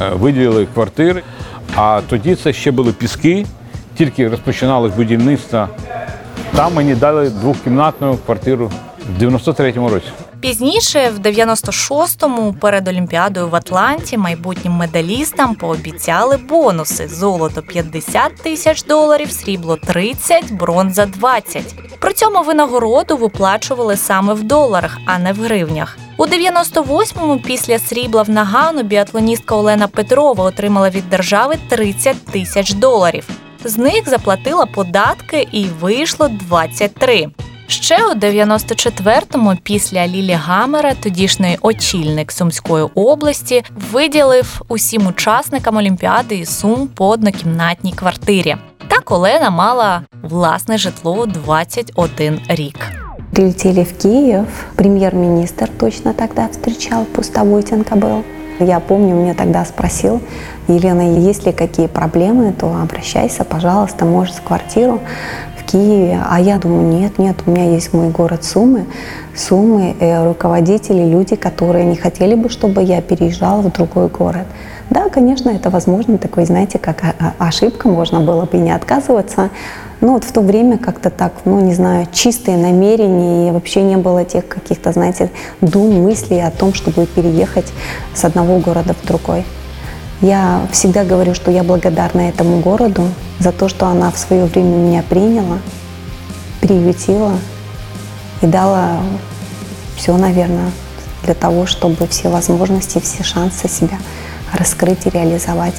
е, 0.00 0.08
виділили 0.08 0.66
квартири. 0.74 1.22
А 1.76 2.00
тоді 2.08 2.34
це 2.34 2.52
ще 2.52 2.70
були 2.70 2.92
піски, 2.92 3.46
тільки 3.96 4.28
розпочиналось 4.28 4.94
будівництво. 4.94 5.68
Там 6.56 6.74
мені 6.74 6.94
дали 6.94 7.30
двохкімнатну 7.30 8.16
квартиру 8.26 8.70
в 9.18 9.22
93-му 9.22 9.88
році. 9.88 10.06
Пізніше, 10.40 11.10
в 11.16 11.18
96-му, 11.18 12.52
перед 12.52 12.88
Олімпіадою 12.88 13.48
в 13.48 13.54
Атланті, 13.54 14.18
майбутнім 14.18 14.72
медалістам 14.72 15.54
пообіцяли 15.54 16.36
бонуси: 16.36 17.08
золото 17.08 17.62
50 17.62 18.36
тисяч 18.36 18.84
доларів, 18.84 19.30
срібло 19.30 19.76
30, 19.76 20.52
бронза 20.52 21.06
20. 21.06 21.74
При 22.00 22.12
цьому 22.12 22.42
винагороду 22.42 23.16
виплачували 23.16 23.96
саме 23.96 24.34
в 24.34 24.42
доларах, 24.42 24.98
а 25.06 25.18
не 25.18 25.32
в 25.32 25.36
гривнях. 25.36 25.98
У 26.20 26.26
98-му 26.26 27.38
після 27.38 27.78
срібла 27.78 28.22
в 28.22 28.30
Нагану 28.30 28.82
біатлоністка 28.82 29.54
Олена 29.54 29.88
Петрова 29.88 30.44
отримала 30.44 30.90
від 30.90 31.10
держави 31.10 31.56
30 31.68 32.24
тисяч 32.24 32.72
доларів. 32.72 33.28
З 33.64 33.78
них 33.78 34.08
заплатила 34.08 34.66
податки 34.66 35.48
і 35.52 35.64
вийшло 35.64 36.28
23. 36.28 37.28
Ще 37.66 38.06
у 38.06 38.14
94-му 38.14 39.56
після 39.62 40.06
Лілі 40.06 40.32
Гамера, 40.32 40.94
тодішній 40.94 41.58
очільник 41.62 42.32
Сумської 42.32 42.84
області, 42.94 43.64
виділив 43.92 44.62
усім 44.68 45.06
учасникам 45.06 45.76
Олімпіади 45.76 46.36
із 46.36 46.58
Сум 46.58 46.88
по 46.88 47.08
однокімнатній 47.08 47.92
квартирі. 47.92 48.56
Так 48.88 49.10
Олена 49.10 49.50
мала 49.50 50.02
власне 50.22 50.78
житло 50.78 51.26
21 51.26 52.40
рік. 52.48 53.07
Прилетели 53.38 53.84
в 53.84 53.96
Киев, 53.96 54.48
премьер-министр 54.74 55.70
точно 55.78 56.12
тогда 56.12 56.48
встречал, 56.48 57.04
Пустовойтенко 57.04 57.94
был. 57.94 58.24
Я 58.58 58.80
помню, 58.80 59.14
меня 59.14 59.34
тогда 59.34 59.64
спросил, 59.64 60.20
Елена, 60.66 61.16
есть 61.16 61.46
ли 61.46 61.52
какие 61.52 61.86
проблемы, 61.86 62.52
то 62.52 62.66
обращайся, 62.82 63.44
пожалуйста, 63.44 64.04
можешь 64.06 64.34
квартиру 64.44 64.98
в 65.56 65.70
Киеве. 65.70 66.20
А 66.28 66.40
я 66.40 66.58
думаю, 66.58 66.88
нет, 66.88 67.20
нет, 67.20 67.36
у 67.46 67.52
меня 67.52 67.70
есть 67.70 67.92
мой 67.92 68.08
город 68.08 68.42
Сумы. 68.42 68.86
Сумы, 69.36 69.94
э, 70.00 70.26
руководители, 70.26 71.04
люди, 71.04 71.36
которые 71.36 71.84
не 71.84 71.94
хотели 71.94 72.34
бы, 72.34 72.48
чтобы 72.48 72.82
я 72.82 73.00
переезжала 73.00 73.62
в 73.62 73.72
другой 73.72 74.08
город. 74.08 74.48
Да, 74.90 75.08
конечно, 75.10 75.50
это 75.50 75.70
возможно, 75.70 76.18
такой, 76.18 76.44
знаете, 76.44 76.80
как 76.80 77.04
о- 77.04 77.34
о- 77.38 77.46
ошибка, 77.46 77.86
можно 77.86 78.18
было 78.18 78.46
бы 78.46 78.58
не 78.58 78.72
отказываться. 78.72 79.50
Но 80.00 80.12
вот 80.12 80.24
в 80.24 80.32
то 80.32 80.40
время 80.40 80.78
как-то 80.78 81.10
так, 81.10 81.32
ну, 81.44 81.60
не 81.60 81.74
знаю, 81.74 82.06
чистые 82.12 82.56
намерения, 82.56 83.48
и 83.48 83.50
вообще 83.50 83.82
не 83.82 83.96
было 83.96 84.24
тех 84.24 84.46
каких-то, 84.46 84.92
знаете, 84.92 85.30
дум, 85.60 86.02
мыслей 86.02 86.40
о 86.40 86.50
том, 86.50 86.72
чтобы 86.72 87.06
переехать 87.06 87.66
с 88.14 88.24
одного 88.24 88.58
города 88.58 88.94
в 88.94 89.06
другой. 89.06 89.44
Я 90.20 90.66
всегда 90.72 91.04
говорю, 91.04 91.34
что 91.34 91.50
я 91.50 91.62
благодарна 91.62 92.22
этому 92.22 92.60
городу 92.60 93.04
за 93.38 93.52
то, 93.52 93.68
что 93.68 93.86
она 93.86 94.10
в 94.10 94.18
свое 94.18 94.44
время 94.44 94.76
меня 94.76 95.04
приняла, 95.08 95.58
приютила 96.60 97.32
и 98.40 98.46
дала 98.46 98.98
все, 99.96 100.16
наверное, 100.16 100.70
для 101.24 101.34
того, 101.34 101.66
чтобы 101.66 102.06
все 102.06 102.28
возможности, 102.28 103.00
все 103.00 103.22
шансы 103.22 103.68
себя 103.68 103.98
раскрыть 104.52 105.06
и 105.06 105.10
реализовать. 105.10 105.74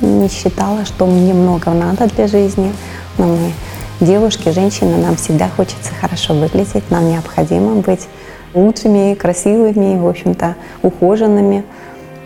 Не 0.00 0.28
считала, 0.28 0.84
что 0.84 1.06
мне 1.06 1.32
много 1.32 1.70
надо 1.70 2.06
для 2.08 2.26
жизни, 2.26 2.72
мы 3.18 3.52
девушки, 4.00 4.48
женщины, 4.50 4.96
нам 4.96 5.16
всегда 5.16 5.48
хочется 5.48 5.92
хорошо 6.00 6.34
выглядеть, 6.34 6.90
нам 6.90 7.08
необходимо 7.08 7.76
быть 7.76 8.08
лучшими, 8.54 9.14
красивыми, 9.14 9.98
в 9.98 10.06
общем-то, 10.06 10.56
ухоженными, 10.82 11.64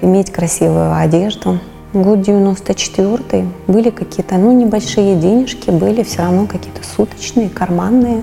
иметь 0.02 0.33
красивую 0.33 0.97
одежду. 0.97 1.59
Год 1.93 2.21
94 2.21 3.47
были 3.66 3.90
какие-то, 3.90 4.37
ну, 4.37 4.52
небольшие 4.52 5.16
денежки, 5.16 5.71
были 5.71 6.02
все 6.02 6.23
равно 6.23 6.47
какие-то 6.47 6.83
суточные, 6.85 7.49
карманные. 7.49 8.23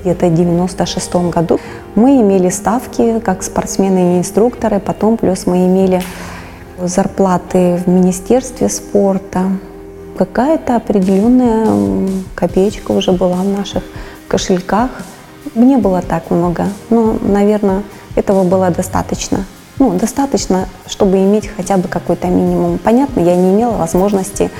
где-то 0.00 0.26
в 0.26 0.34
96 0.34 1.14
году. 1.30 1.60
Мы 1.94 2.20
имели 2.20 2.48
ставки 2.48 3.20
как 3.20 3.42
спортсмены 3.42 4.16
и 4.16 4.18
инструкторы, 4.18 4.80
потом 4.80 5.16
плюс 5.16 5.46
мы 5.46 5.66
имели 5.66 6.02
зарплаты 6.78 7.76
в 7.76 7.88
Министерстве 7.88 8.68
спорта. 8.68 9.44
Какая-то 10.16 10.76
определенная 10.76 12.08
копеечка 12.34 12.92
уже 12.92 13.12
была 13.12 13.36
в 13.36 13.48
наших 13.48 13.82
кошельках. 14.28 14.90
Не 15.54 15.76
было 15.76 16.02
так 16.02 16.30
много, 16.30 16.66
но, 16.90 17.16
наверное, 17.20 17.82
этого 18.14 18.44
было 18.44 18.70
достаточно. 18.70 19.44
Ну, 19.78 19.92
достаточно, 19.98 20.68
чтобы 20.86 21.16
иметь 21.18 21.48
хотя 21.48 21.76
бы 21.76 21.88
какой-то 21.88 22.28
минимум. 22.28 22.78
Понятно, 22.78 23.20
я 23.20 23.34
не 23.34 23.50
имела 23.52 23.72
возможности 23.72 24.50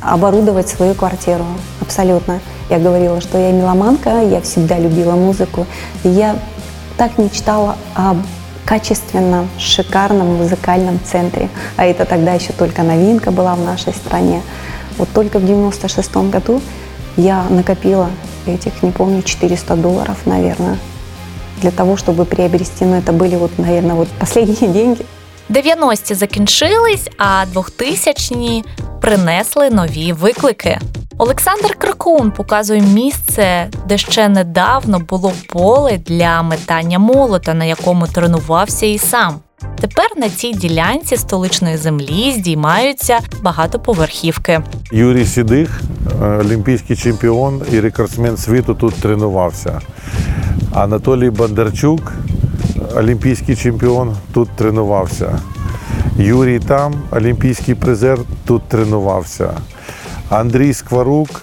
оборудовать 0.00 0.68
свою 0.68 0.94
квартиру. 0.94 1.44
Абсолютно. 1.80 2.40
Я 2.70 2.78
говорила, 2.78 3.20
что 3.20 3.38
я 3.38 3.52
меломанка, 3.52 4.22
я 4.22 4.40
всегда 4.40 4.78
любила 4.78 5.12
музыку. 5.12 5.66
И 6.02 6.08
я 6.08 6.36
так 6.96 7.18
мечтала 7.18 7.76
об 7.94 8.18
качественном, 8.64 9.48
шикарном 9.58 10.36
музыкальном 10.36 10.98
центре. 11.04 11.48
А 11.76 11.84
это 11.84 12.04
тогда 12.04 12.32
еще 12.34 12.52
только 12.52 12.82
новинка 12.82 13.30
была 13.30 13.54
в 13.54 13.62
нашей 13.62 13.92
стране. 13.92 14.42
Вот 14.97 15.09
только 15.13 15.39
в 15.39 15.45
96 15.45 16.15
году 16.15 16.61
я 17.17 17.43
накопила 17.49 18.09
этих, 18.47 18.83
не 18.83 18.91
помню, 18.91 19.21
400 19.21 19.75
долларов, 19.75 20.17
наверное, 20.25 20.77
для 21.61 21.71
того, 21.71 21.97
чтобы 21.97 22.25
приобрести, 22.25 22.85
ну 22.85 22.95
это 22.95 23.11
были 23.11 23.35
вот, 23.35 23.59
наверное, 23.59 23.95
вот 23.95 24.07
последние 24.07 24.71
деньги. 24.71 25.05
90-ті 25.49 26.15
закінчились, 26.15 27.09
а 27.17 27.45
2000-ні 27.55 28.63
принесли 29.01 29.69
нові 29.69 30.13
виклики. 30.13 30.79
Олександр 31.17 31.75
Кракун 31.75 32.31
показує 32.31 32.81
місце, 32.81 33.69
де 33.85 33.97
ще 33.97 34.27
недавно 34.27 34.99
було 34.99 35.33
поле 35.49 35.97
для 35.97 36.41
метання 36.41 36.99
молота, 36.99 37.53
на 37.53 37.65
якому 37.65 38.07
тренувався 38.07 38.85
і 38.85 38.97
сам. 38.97 39.39
Тепер 39.80 40.06
на 40.16 40.28
цій 40.28 40.52
ділянці 40.52 41.16
столичної 41.16 41.76
землі 41.76 42.32
здіймаються 42.32 43.20
багатоповерхівки. 43.42 44.60
Юрій 44.92 45.26
Сідих, 45.26 45.82
е, 46.22 46.26
олімпійський 46.26 46.96
чемпіон 46.96 47.62
і 47.72 47.80
рекордсмен 47.80 48.36
світу, 48.36 48.74
тут 48.74 48.94
тренувався. 48.94 49.80
Анатолій 50.72 51.30
Бондарчук, 51.30 52.12
олімпійський 52.96 53.56
чемпіон, 53.56 54.16
тут 54.32 54.48
тренувався. 54.56 55.38
Юрій 56.18 56.58
Там, 56.58 56.94
олімпійський 57.10 57.74
призер, 57.74 58.18
тут 58.46 58.62
тренувався. 58.68 59.50
Андрій 60.30 60.74
Скварук, 60.74 61.42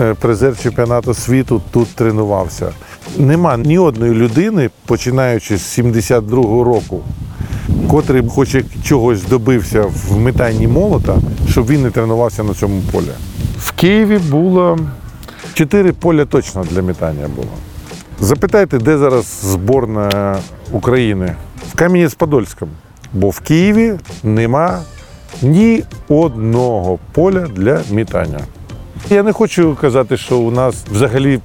е, 0.00 0.14
призер 0.14 0.58
чемпіонату 0.62 1.14
світу, 1.14 1.62
тут 1.70 1.88
тренувався. 1.88 2.72
Нема 3.18 3.56
ні 3.56 3.78
одної 3.78 4.14
людини, 4.14 4.70
починаючи 4.86 5.56
з 5.56 5.78
72-го 5.78 6.64
року, 6.64 7.00
котрий 7.90 8.28
хоче 8.28 8.64
чогось 8.82 9.22
добився 9.24 9.82
в 9.82 10.18
метанні 10.18 10.68
молота, 10.68 11.16
щоб 11.50 11.66
він 11.66 11.82
не 11.82 11.90
тренувався 11.90 12.42
на 12.42 12.54
цьому 12.54 12.82
полі. 12.92 13.10
В 13.58 13.72
Києві 13.72 14.18
було 14.18 14.78
чотири 15.54 15.92
поля 15.92 16.24
точно 16.24 16.64
для 16.70 16.82
метання 16.82 17.28
було. 17.36 17.48
Запитайте, 18.20 18.78
де 18.78 18.98
зараз 18.98 19.40
зборна 19.44 20.36
України? 20.72 21.36
В 21.72 21.76
Кам'янець-Подольському. 21.76 22.70
Бо 23.12 23.30
в 23.30 23.40
Києві 23.40 23.94
нема 24.22 24.82
ні 25.42 25.82
одного 26.08 26.98
поля 27.12 27.46
для 27.56 27.80
мітання. 27.90 28.40
Я 29.10 29.22
не 29.22 29.32
хочу 29.32 29.76
казати, 29.80 30.16
що 30.16 30.38
у 30.38 30.50
нас 30.50 30.84
взагалі 30.92 31.40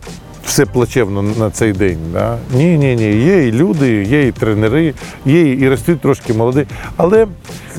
все 0.46 0.66
плачевно 0.66 1.22
на 1.22 1.50
цей 1.52 1.74
день. 1.74 1.98
Да? 2.14 2.38
Ні, 2.54 2.78
ні, 2.78 2.96
ні. 2.96 3.14
Є 3.26 3.48
і 3.48 3.52
люди, 3.52 4.04
є 4.04 4.28
і 4.28 4.32
тренери, 4.32 4.94
є 5.26 5.54
і 5.54 5.70
ростуть 5.70 6.02
трошки 6.02 6.34
молоді. 6.34 6.66
Але 6.98 7.28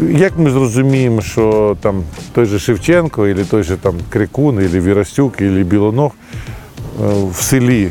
як 0.00 0.38
ми 0.38 0.50
зрозуміємо, 0.50 1.23
що 1.23 1.76
там 1.80 2.02
той 2.32 2.44
же 2.44 2.58
Шевченко, 2.58 3.28
або 3.28 3.44
той 3.44 3.62
же 3.62 3.76
там 3.76 3.94
Крикун, 4.08 4.58
або 4.58 4.80
Вірастюк, 4.80 5.42
або 5.42 5.50
Білоног 5.50 6.11
е, 6.11 7.09
в 7.31 7.37
селі, 7.42 7.90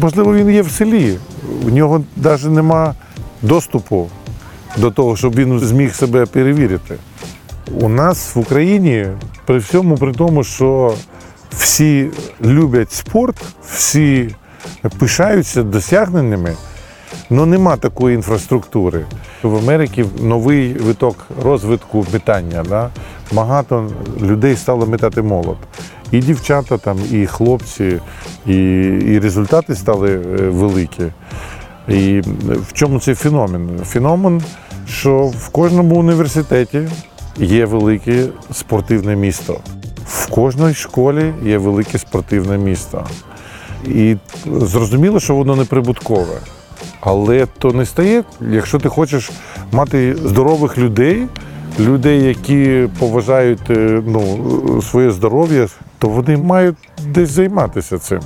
можливо, 0.00 0.34
він 0.34 0.50
є 0.50 0.62
в 0.62 0.70
селі. 0.70 1.16
У 1.66 1.70
нього 1.70 2.04
навіть 2.16 2.50
нема 2.50 2.94
доступу 3.42 4.08
до 4.76 4.90
того, 4.90 5.16
щоб 5.16 5.34
він 5.34 5.60
зміг 5.60 5.94
себе 5.94 6.26
перевірити. 6.26 6.96
У 7.80 7.88
нас 7.88 8.36
в 8.36 8.38
Україні 8.38 9.06
при 9.46 9.58
всьому 9.58 9.96
при 9.96 10.12
тому, 10.12 10.44
що 10.44 10.94
всі 11.58 12.10
люблять 12.44 12.92
спорт, 12.92 13.36
всі 13.66 14.34
пишаються 14.98 15.62
досягненнями, 15.62 16.54
але 17.30 17.46
нема 17.46 17.76
такої 17.76 18.14
інфраструктури. 18.14 19.04
В 19.42 19.56
Америці 19.56 20.04
новий 20.20 20.72
виток 20.72 21.26
розвитку 21.42 22.06
метання. 22.12 22.64
Да? 22.68 22.90
Багато 23.32 23.90
людей 24.20 24.56
стало 24.56 24.86
метати 24.86 25.22
молот. 25.22 25.58
І 26.10 26.18
дівчата, 26.18 26.78
там, 26.78 26.98
і 27.10 27.26
хлопці, 27.26 28.00
і, 28.46 28.54
і 28.84 29.18
результати 29.18 29.74
стали 29.74 30.10
е, 30.10 30.20
великі. 30.48 31.04
І 31.88 32.20
в 32.46 32.72
чому 32.72 33.00
цей 33.00 33.14
феномен? 33.14 33.80
Феномен, 33.84 34.42
що 34.88 35.18
в 35.18 35.48
кожному 35.48 35.96
університеті 35.96 36.88
є 37.36 37.64
велике 37.64 38.26
спортивне 38.52 39.16
місто. 39.16 39.60
В 40.12 40.26
кожній 40.30 40.74
школі 40.74 41.32
є 41.44 41.58
велике 41.58 41.98
спортивне 41.98 42.58
місто. 42.58 43.06
І 43.84 44.16
зрозуміло, 44.46 45.20
що 45.20 45.34
воно 45.34 45.56
не 45.56 45.64
прибуткове. 45.64 46.38
Але 47.00 47.46
то 47.46 47.72
не 47.72 47.86
стає, 47.86 48.24
якщо 48.40 48.78
ти 48.78 48.88
хочеш 48.88 49.30
мати 49.72 50.16
здорових 50.24 50.78
людей, 50.78 51.26
людей, 51.80 52.22
які 52.22 52.88
поважають 52.98 53.70
е, 53.70 54.02
ну, 54.06 54.82
своє 54.82 55.10
здоров'я, 55.10 55.68
то 55.98 56.08
вони 56.08 56.36
мають 56.36 56.76
десь 57.06 57.30
займатися 57.30 57.98
цим. 57.98 58.20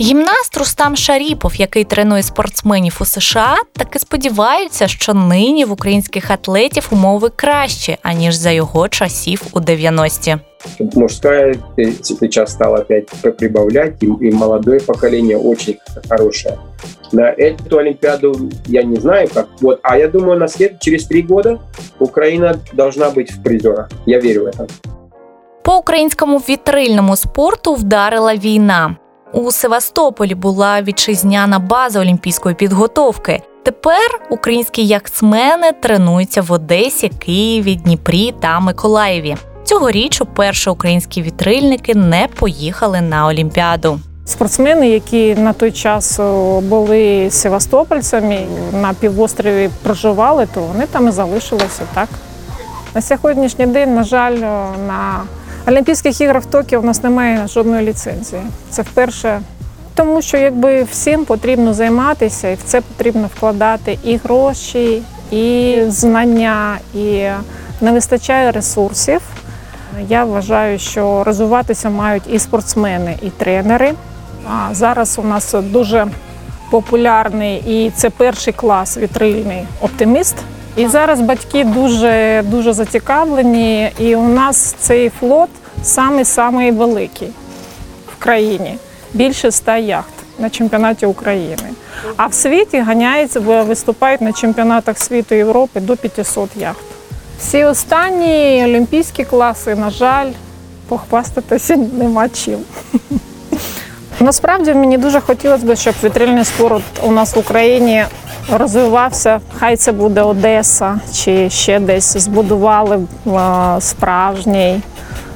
Гімнаст 0.00 0.56
Рустам 0.56 0.96
Шаріпов, 0.96 1.56
який 1.56 1.84
тренує 1.84 2.22
спортсменів 2.22 2.98
у 3.00 3.04
США, 3.04 3.56
таки 3.72 3.98
сподівається, 3.98 4.88
що 4.88 5.14
нині 5.14 5.64
в 5.64 5.72
українських 5.72 6.30
атлетів 6.30 6.88
умови 6.90 7.30
кращі, 7.36 7.98
аніж 8.02 8.34
за 8.34 8.50
його 8.50 8.88
часів 8.88 9.42
у 9.52 9.60
90-ті. 9.60 10.36
Мужская 10.94 11.54
сейчас 12.02 12.52
стала 12.52 12.78
опять 12.78 13.08
прибавлять, 13.38 14.02
и, 14.02 14.06
и 14.06 14.32
молодое 14.32 14.80
поколение 14.80 15.36
очень 15.36 15.78
хорошее. 16.08 16.58
На 17.12 17.30
эту 17.30 17.78
Олимпиаду 17.78 18.50
я 18.66 18.82
не 18.82 18.96
знаю 18.96 19.28
как. 19.34 19.48
Вот, 19.60 19.78
а 19.82 19.96
я 19.96 20.08
думаю, 20.08 20.38
на 20.38 20.48
след 20.48 20.80
через 20.80 21.06
три 21.06 21.22
года 21.22 21.58
Украина 21.98 22.58
должна 22.72 23.10
быть 23.10 23.30
в 23.30 23.42
призерах. 23.42 23.88
Я 24.06 24.20
верю 24.20 24.44
в 24.44 24.46
это. 24.46 24.68
По 25.62 25.76
українському 25.76 26.38
вітрильному 26.38 27.16
спорту 27.16 27.74
вдарила 27.74 28.34
війна. 28.34 28.96
У 29.33 29.51
Севастополі 29.51 30.35
була 30.35 30.81
вітчизняна 30.81 31.59
база 31.59 31.99
олімпійської 31.99 32.55
підготовки. 32.55 33.41
Тепер 33.63 34.21
українські 34.29 34.85
яхтсмени 34.85 35.71
тренуються 35.71 36.41
в 36.41 36.51
Одесі, 36.51 37.09
Києві, 37.09 37.75
Дніпрі 37.75 38.33
та 38.39 38.59
Миколаєві. 38.59 39.35
Цьогоріч 39.63 40.21
уперше 40.21 40.71
українські 40.71 41.21
вітрильники 41.21 41.95
не 41.95 42.27
поїхали 42.39 43.01
на 43.01 43.27
Олімпіаду. 43.27 43.99
Спортсмени, 44.25 44.89
які 44.89 45.35
на 45.35 45.53
той 45.53 45.71
час 45.71 46.19
були 46.63 47.31
севастопольцями, 47.31 48.45
на 48.73 48.93
півострові 48.93 49.69
проживали, 49.83 50.47
то 50.53 50.61
вони 50.61 50.87
там 50.87 51.07
і 51.07 51.11
залишилися 51.11 51.81
так. 51.93 52.09
На 52.95 53.01
сьогоднішній 53.01 53.65
день, 53.65 53.95
на 53.95 54.03
жаль, 54.03 54.35
на 54.87 55.21
Олімпійських 55.67 56.21
іграх 56.21 56.43
в 56.43 56.45
Токіо 56.45 56.79
у 56.79 56.83
нас 56.83 57.03
немає 57.03 57.47
жодної 57.47 57.87
ліцензії. 57.87 58.41
Це 58.69 58.81
вперше. 58.81 59.41
Тому 59.95 60.21
що 60.21 60.37
якби 60.37 60.83
всім 60.83 61.25
потрібно 61.25 61.73
займатися, 61.73 62.49
і 62.49 62.55
в 62.55 62.59
це 62.65 62.81
потрібно 62.81 63.29
вкладати 63.35 63.99
і 64.03 64.17
гроші, 64.17 65.03
і 65.31 65.75
знання, 65.87 66.77
і 66.93 67.27
не 67.81 67.91
вистачає 67.91 68.51
ресурсів. 68.51 69.21
Я 70.09 70.25
вважаю, 70.25 70.79
що 70.79 71.23
розвиватися 71.23 71.89
мають 71.89 72.23
і 72.33 72.39
спортсмени, 72.39 73.17
і 73.21 73.29
тренери. 73.29 73.93
А 74.47 74.73
зараз 74.73 75.19
у 75.19 75.27
нас 75.27 75.55
дуже 75.63 76.07
популярний 76.69 77.63
і 77.67 77.91
це 77.95 78.09
перший 78.09 78.53
клас 78.53 78.97
вітрильний 78.97 79.63
оптиміст. 79.81 80.35
І 80.75 80.87
зараз 80.87 81.21
батьки 81.21 81.63
дуже 81.63 82.43
дуже 82.45 82.73
зацікавлені, 82.73 83.91
і 83.99 84.15
у 84.15 84.27
нас 84.27 84.75
цей 84.79 85.09
флот 85.09 85.49
самий-самий 85.83 86.71
великий 86.71 87.27
в 88.07 88.23
країні. 88.23 88.77
Більше 89.13 89.47
ста 89.47 89.77
яхт 89.77 90.13
на 90.39 90.49
чемпіонаті 90.49 91.05
України. 91.05 91.69
А 92.17 92.27
в 92.27 92.33
світі 92.33 92.79
ганяється, 92.79 93.39
виступають 93.39 94.21
на 94.21 94.33
чемпіонатах 94.33 94.97
світу 94.97 95.35
Європи 95.35 95.79
до 95.79 95.97
500 95.97 96.49
яхт. 96.55 96.85
Всі 97.39 97.63
останні 97.63 98.63
олімпійські 98.65 99.23
класи, 99.23 99.75
на 99.75 99.89
жаль, 99.89 100.31
похвастатися 100.87 101.75
нема 101.75 102.29
чим. 102.29 102.59
Насправді 104.19 104.73
мені 104.73 104.97
дуже 104.97 105.19
хотілося 105.19 105.65
б, 105.65 105.75
щоб 105.75 105.93
вітрильний 106.03 106.45
спорт 106.45 106.83
у 107.03 107.11
нас 107.11 107.35
в 107.35 107.39
Україні 107.39 108.05
розвивався. 108.49 109.39
Хай 109.59 109.75
це 109.75 109.91
буде 109.91 110.21
Одеса 110.21 110.99
чи 111.13 111.49
ще 111.49 111.79
десь 111.79 112.17
збудували 112.17 112.99
справжній 113.79 114.81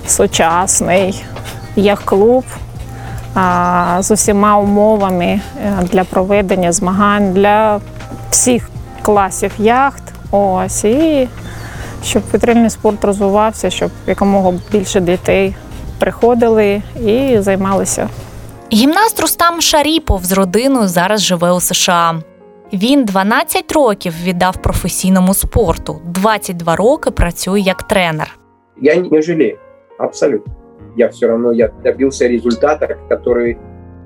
сучасний 0.08 1.24
яхт-клуб 1.76 2.46
з 4.00 4.12
усіма 4.12 4.58
умовами 4.58 5.26
е, 5.26 5.41
для 5.91 6.04
проведення 6.04 6.72
змагань 6.72 7.34
для 7.34 7.80
всіх 8.30 8.70
класів 9.02 9.52
яхт. 9.58 10.04
Ось 10.32 10.84
і 10.84 11.28
щоб 12.04 12.24
вітрильний 12.34 12.70
спорт 12.70 13.06
розвивався, 13.06 13.70
щоб 13.70 13.91
якомога 14.08 14.54
більше 14.72 15.00
дітей 15.00 15.56
приходили 16.00 16.82
і 17.06 17.38
займалися. 17.39 18.10
Гімнаст 18.74 19.20
Рустам 19.20 19.62
Шаріпов 19.62 20.26
з 20.26 20.32
родиною 20.32 20.88
зараз 20.88 21.22
живе 21.22 21.52
у 21.52 21.60
США. 21.60 22.15
Він 22.74 23.05
12 23.05 23.72
років 23.72 24.14
віддав 24.22 24.57
професійному 24.57 25.35
спорту, 25.35 26.00
22 26.05 26.76
роки 26.76 27.11
працює 27.11 27.61
як 27.61 27.83
тренер. 27.83 28.38
Я 28.81 28.96
не 28.96 29.22
жалею, 29.22 29.59
абсолютно. 29.98 30.53
Я 30.96 31.09
все 31.09 31.26
равно 31.26 31.53
я 31.53 31.70
добился 31.85 32.29
результата, 32.29 32.96
который 33.09 33.57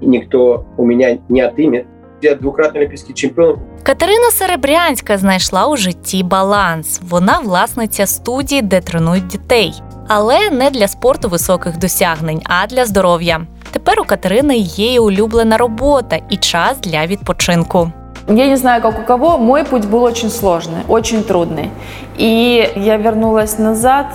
никто 0.01 0.65
у 0.77 0.85
меня 0.85 1.19
не 1.29 1.41
отымет. 1.41 1.87
Я 2.23 2.35
двукратный 2.35 2.81
олимпийский 2.81 3.15
чемпион. 3.15 3.59
Катерина 3.83 4.31
Серебрянська 4.31 5.19
знайшла 5.19 5.67
у 5.67 5.77
житті 5.77 6.23
баланс. 6.23 7.01
Вона 7.09 7.39
власниця 7.39 8.07
студії, 8.07 8.63
де 8.63 8.81
тренують 8.81 9.27
дітей, 9.27 9.73
але 10.09 10.51
не 10.51 10.71
для 10.71 10.89
спорту 10.89 11.29
високих 11.29 11.79
досягнень, 11.79 12.43
а 12.45 12.67
для 12.67 12.85
здоров'я. 12.85 13.47
Тепер 13.71 14.01
у 14.01 14.05
Катерини 14.05 14.57
є 14.57 14.95
і 14.95 14.99
улюблена 14.99 15.57
робота 15.57 16.21
і 16.31 16.37
час 16.37 16.81
для 16.81 17.07
відпочинку. 17.07 17.93
Я 18.30 18.46
не 18.46 18.58
знаю, 18.58 18.82
как 18.82 19.00
у 19.00 19.02
кого, 19.02 19.40
мой 19.40 19.66
путь 19.66 19.86
был 19.86 20.04
очень 20.04 20.30
сложный, 20.30 20.84
очень 20.88 21.24
трудный. 21.24 21.72
И 22.16 22.72
я 22.76 22.98
вернулась 22.98 23.58
назад. 23.58 24.06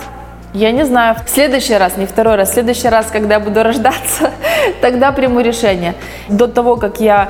Я 0.53 0.71
не 0.71 0.85
знаю, 0.85 1.17
в 1.25 1.29
следующий 1.29 1.75
раз, 1.75 1.97
не 1.97 2.05
второй 2.05 2.35
раз, 2.35 2.51
в 2.51 2.53
следующий 2.53 2.87
раз, 2.87 3.07
когда 3.07 3.33
я 3.33 3.39
буду 3.41 3.61
рождаться, 3.61 4.31
тогда 4.81 5.11
приму 5.11 5.41
решение. 5.41 5.95
До 6.29 6.47
того, 6.47 6.77
как 6.77 7.01
я, 7.01 7.27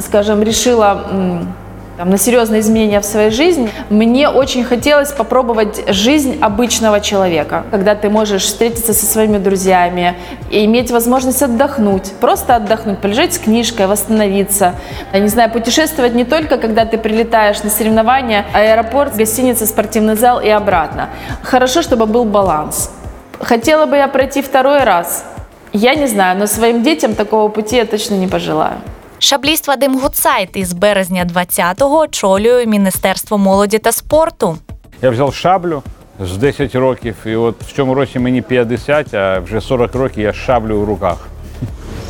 скажем, 0.00 0.42
решила 0.42 1.46
там, 2.00 2.08
на 2.08 2.16
серьезные 2.16 2.62
изменения 2.62 2.98
в 2.98 3.04
своей 3.04 3.30
жизни, 3.30 3.68
мне 3.90 4.30
очень 4.30 4.64
хотелось 4.64 5.12
попробовать 5.12 5.84
жизнь 5.92 6.38
обычного 6.40 6.98
человека, 6.98 7.66
когда 7.70 7.94
ты 7.94 8.08
можешь 8.08 8.44
встретиться 8.44 8.94
со 8.94 9.04
своими 9.04 9.36
друзьями 9.36 10.16
и 10.50 10.64
иметь 10.64 10.90
возможность 10.90 11.42
отдохнуть, 11.42 12.12
просто 12.18 12.56
отдохнуть, 12.56 13.00
полежать 13.00 13.34
с 13.34 13.38
книжкой, 13.38 13.86
восстановиться. 13.86 14.76
Я 15.12 15.20
не 15.20 15.28
знаю, 15.28 15.50
путешествовать 15.50 16.14
не 16.14 16.24
только, 16.24 16.56
когда 16.56 16.86
ты 16.86 16.96
прилетаешь 16.96 17.62
на 17.62 17.68
соревнования, 17.68 18.46
аэропорт, 18.54 19.14
гостиница, 19.14 19.66
спортивный 19.66 20.16
зал 20.16 20.40
и 20.40 20.48
обратно. 20.48 21.10
Хорошо, 21.42 21.82
чтобы 21.82 22.06
был 22.06 22.24
баланс. 22.24 22.90
Хотела 23.40 23.84
бы 23.84 23.96
я 23.96 24.08
пройти 24.08 24.40
второй 24.40 24.84
раз? 24.84 25.26
Я 25.74 25.94
не 25.94 26.06
знаю, 26.06 26.38
но 26.38 26.46
своим 26.46 26.82
детям 26.82 27.14
такого 27.14 27.50
пути 27.50 27.76
я 27.76 27.84
точно 27.84 28.14
не 28.14 28.26
пожелаю. 28.26 28.78
Шабліст 29.22 29.68
Вадим 29.68 29.98
Гуцайт 29.98 30.48
із 30.54 30.72
березня 30.72 31.26
20-го 31.34 31.98
очолює 31.98 32.66
Міністерство 32.66 33.38
молоді 33.38 33.78
та 33.78 33.92
спорту. 33.92 34.58
Я 35.02 35.10
взяв 35.10 35.34
шаблю 35.34 35.82
з 36.20 36.36
10 36.36 36.74
років, 36.74 37.16
і 37.26 37.36
от 37.36 37.62
в 37.62 37.72
цьому 37.72 37.94
році 37.94 38.18
мені 38.18 38.42
50, 38.42 39.14
а 39.14 39.38
вже 39.38 39.60
40 39.60 39.94
років 39.94 40.24
я 40.24 40.32
шаблю 40.32 40.80
в 40.80 40.84
руках. 40.84 41.28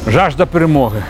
Жажда 0.07 0.47
перемоги. 0.47 1.03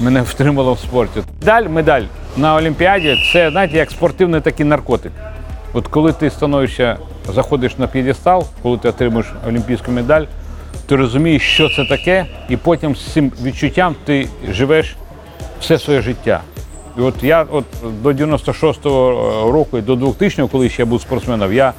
Мене 0.00 0.22
втримало 0.22 0.72
в 0.72 0.78
спорті. 0.78 1.22
Медаль, 1.40 1.68
медаль 1.68 2.02
на 2.36 2.54
Олімпіаді 2.54 3.16
це, 3.32 3.50
знаєте, 3.50 3.76
як 3.76 3.90
спортивний 3.90 4.40
такий 4.40 4.66
наркотик. 4.66 5.12
От 5.72 5.88
коли 5.88 6.12
ти 6.12 6.30
становишся, 6.30 6.98
заходиш 7.34 7.78
на 7.78 7.86
п'єдестал, 7.86 8.44
коли 8.62 8.78
ти 8.78 8.88
отримуєш 8.88 9.26
олімпійську 9.48 9.92
медаль, 9.92 10.24
ти 10.86 10.96
розумієш, 10.96 11.42
що 11.42 11.68
це 11.68 11.84
таке, 11.84 12.26
і 12.48 12.56
потім 12.56 12.96
з 12.96 13.00
цим 13.12 13.32
відчуттям 13.42 13.94
ти 14.04 14.28
живеш 14.50 14.96
все 15.60 15.78
своє 15.78 16.00
життя. 16.00 16.40
І 16.98 17.00
от 17.00 17.14
я 17.22 17.46
от 17.50 17.64
до 18.02 18.08
96-го 18.10 19.50
року 19.52 19.78
і 19.78 19.82
до 19.82 19.94
2000-го, 19.94 20.48
коли 20.48 20.68
ще 20.68 20.82
я 20.82 20.86
був 20.86 21.00
спортсменом, 21.00 21.52
я 21.52 21.72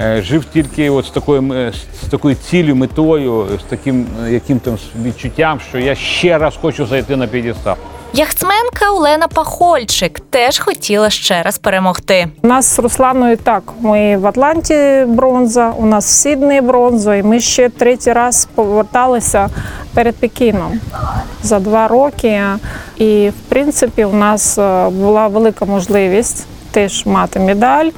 е, 0.00 0.22
жив 0.22 0.44
тільки 0.44 0.90
от 0.90 1.04
з 1.06 1.10
такою 1.10 1.38
м- 1.38 1.72
з 2.02 2.08
такою 2.10 2.34
цілею, 2.34 2.76
метою, 2.76 3.46
з 3.60 3.70
таким 3.70 4.06
е, 4.26 4.32
яким 4.32 4.58
там 4.58 4.78
відчуттям, 5.02 5.60
що 5.68 5.78
я 5.78 5.94
ще 5.94 6.38
раз 6.38 6.56
хочу 6.60 6.86
зайти 6.86 7.16
на 7.16 7.26
п'єдестал. 7.26 7.76
Яхтсменка 8.12 8.90
Олена 8.90 9.28
Пахольчик 9.28 10.20
теж 10.20 10.58
хотіла 10.58 11.10
ще 11.10 11.42
раз 11.42 11.58
перемогти. 11.58 12.28
У 12.42 12.46
нас 12.46 12.76
з 12.76 12.78
Русланою 12.78 13.36
так. 13.36 13.62
Ми 13.80 14.16
в 14.16 14.26
Атланті 14.26 15.04
бронза, 15.06 15.72
у 15.76 15.86
нас 15.86 16.06
в 16.06 16.08
Сіднеї 16.08 16.60
бронза, 16.60 17.14
і 17.14 17.22
ми 17.22 17.40
ще 17.40 17.68
третій 17.68 18.12
раз 18.12 18.48
поверталися 18.54 19.48
перед 19.94 20.16
Пекіном 20.16 20.80
за 21.42 21.58
два 21.58 21.88
роки. 21.88 22.42
І 22.96 23.28
в 23.28 23.48
принципі 23.48 24.04
у 24.04 24.12
нас 24.12 24.58
е, 24.58 24.88
була 24.88 25.28
велика 25.28 25.64
можливість 25.64 26.46
теж 26.70 27.06
мати 27.06 27.40
медаль. 27.40 27.90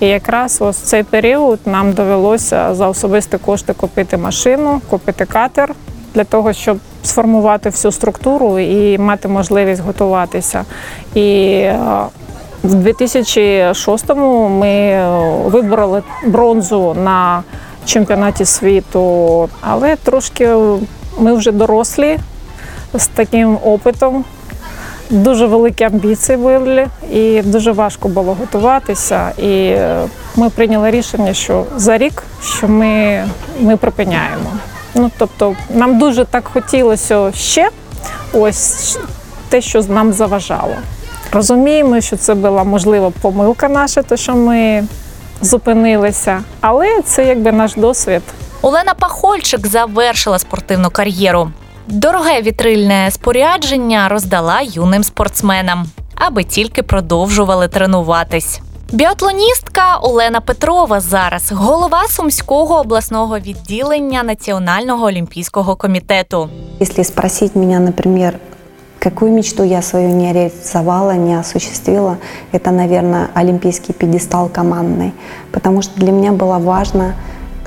І 0.00 0.06
якраз 0.06 0.58
ось 0.60 0.76
цей 0.76 1.02
період 1.02 1.58
нам 1.64 1.92
довелося 1.92 2.74
за 2.74 2.88
особисті 2.88 3.38
кошти 3.38 3.72
купити 3.72 4.16
машину, 4.16 4.80
купити 4.90 5.24
катер 5.24 5.74
для 6.14 6.24
того, 6.24 6.52
щоб 6.52 6.78
сформувати 7.02 7.70
всю 7.70 7.92
структуру 7.92 8.58
і 8.58 8.98
мати 8.98 9.28
можливість 9.28 9.82
готуватися. 9.82 10.64
І 11.14 11.50
е, 11.50 11.78
в 12.62 12.74
2006-му 12.74 14.48
ми 14.48 14.68
е, 14.68 15.10
вибороли 15.44 16.02
бронзу 16.26 16.96
на 17.04 17.42
чемпіонаті 17.84 18.44
світу, 18.44 19.48
але 19.60 19.96
трошки 19.96 20.54
ми 21.18 21.32
вже 21.32 21.52
дорослі 21.52 22.18
з 22.94 23.06
таким 23.06 23.58
опитом. 23.64 24.24
Дуже 25.10 25.46
великі 25.46 25.84
амбіції 25.84 26.38
були, 26.38 26.86
і 27.12 27.42
дуже 27.42 27.72
важко 27.72 28.08
було 28.08 28.34
готуватися. 28.34 29.30
І 29.38 29.64
е, 29.66 30.04
ми 30.36 30.50
прийняли 30.50 30.90
рішення, 30.90 31.34
що 31.34 31.64
за 31.76 31.98
рік 31.98 32.22
що 32.42 32.68
ми, 32.68 33.24
ми 33.60 33.76
припиняємо. 33.76 34.50
Ну 34.94 35.10
тобто, 35.18 35.56
нам 35.70 35.98
дуже 35.98 36.24
так 36.24 36.48
хотілося 36.52 37.32
ще 37.32 37.70
ось 38.32 38.98
те, 39.48 39.60
що 39.60 39.82
нам 39.82 40.12
заважало. 40.12 40.74
Розуміємо, 41.32 42.00
що 42.00 42.16
це 42.16 42.34
була 42.34 42.64
можливо 42.64 43.12
помилка 43.20 43.68
наша, 43.68 44.02
то 44.02 44.16
що 44.16 44.34
ми 44.34 44.84
зупинилися, 45.42 46.42
але 46.60 47.02
це 47.02 47.24
якби 47.24 47.52
наш 47.52 47.74
досвід. 47.74 48.22
Олена 48.62 48.94
Пахольчик 48.94 49.66
завершила 49.66 50.38
спортивну 50.38 50.90
кар'єру. 50.90 51.50
Дороге 51.86 52.42
вітрильне 52.42 53.10
спорядження 53.10 54.08
роздала 54.08 54.60
юним 54.62 55.04
спортсменам, 55.04 55.86
аби 56.14 56.44
тільки 56.44 56.82
продовжували 56.82 57.68
тренуватись. 57.68 58.60
Біатлоністка 58.91 59.97
Олена 60.01 60.41
Петрова 60.41 60.99
зараз 60.99 61.51
голова 61.51 62.03
Сумського 62.07 62.79
обласного 62.79 63.39
відділення 63.39 64.23
Національного 64.23 65.05
олімпійського 65.05 65.75
комітету. 65.75 66.49
Если 66.81 67.03
спросить 67.03 67.55
меня, 67.55 67.79
например, 67.79 68.39
какую 68.99 69.31
мечту 69.31 69.63
я 69.63 69.81
свою 69.81 70.09
не 70.09 70.33
реализовала, 70.33 71.13
не 71.13 71.39
осуществила, 71.39 72.17
это, 72.53 72.71
наверное, 72.71 73.27
олимпийский 73.33 73.93
пьедестал 73.93 74.49
командный. 74.49 75.11
Потому 75.51 75.81
что 75.81 75.99
для 75.99 76.11
меня 76.11 76.31
было 76.31 76.59
важно, 76.59 77.13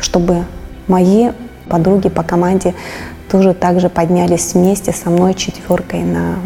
чтобы 0.01 0.45
мои 0.89 1.31
подруги 1.69 2.09
по 2.09 2.23
команде 2.23 2.75
тоже 3.31 3.53
также 3.55 3.89
поднялись 3.89 4.55
вместе 4.55 4.93
со 4.93 5.11
мной 5.11 5.35
четверкой 5.35 6.03
на 6.03 6.37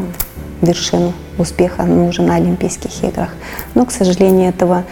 вершину 0.66 1.14
успеха 1.38 1.84
уже 1.84 2.22
на 2.22 2.36
Олимпийских 2.36 3.04
играх. 3.04 3.30
Но, 3.74 3.86
к 3.86 3.92
сожалению, 3.92 4.50
этого 4.50 4.84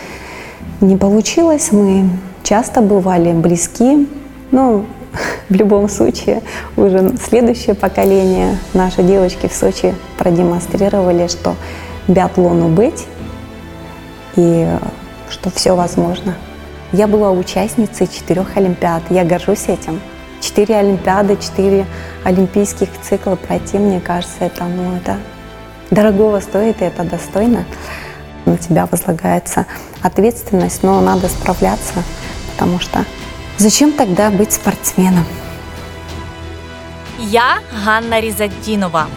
не 0.82 0.98
получилось. 0.98 1.72
Мы 1.72 2.10
часто 2.44 2.82
бывали 2.82 3.34
близки, 3.34 4.08
но 4.52 4.86
в 5.50 5.54
любом 5.54 5.90
случае 5.90 6.42
уже 6.78 7.16
следующее 7.18 7.76
поколение, 7.76 8.58
наши 8.74 9.04
девочки 9.04 9.48
в 9.48 9.54
Сочи 9.54 9.94
продемонстрировали, 10.18 11.28
что 11.28 11.56
биатлону 12.08 12.70
быть 12.70 13.06
и 14.36 14.68
что 15.30 15.50
все 15.50 15.76
возможно. 15.76 16.36
Я 16.92 17.08
была 17.08 17.32
участницей 17.32 18.08
четырех 18.08 18.56
Олимпиад, 18.56 19.04
я 19.10 19.24
горжусь 19.24 19.68
этим. 19.68 20.00
Четыре 20.42 20.76
Олимпиады, 20.76 21.38
четыре 21.38 21.86
олимпийских 22.26 22.90
цикла 23.02 23.36
пройти, 23.36 23.78
мне 23.78 24.02
кажется, 24.02 24.36
это, 24.42 24.66
ну, 24.66 24.96
это 24.98 25.18
дорогого 25.92 26.40
стоит, 26.40 26.82
и 26.82 26.86
это 26.86 27.04
достойно. 27.04 27.66
На 28.46 28.58
тебя 28.58 28.88
возлагается 28.92 29.66
ответственность, 30.02 30.84
но 30.84 31.02
надо 31.02 31.30
справляться, 31.30 32.04
потому 32.52 32.80
что 32.80 33.06
зачем 33.58 33.92
тогда 33.92 34.30
быть 34.30 34.52
спортсменом? 34.52 35.26
Я 37.20 37.60
Ганна 37.84 38.22
Різаддінова. 38.22 39.08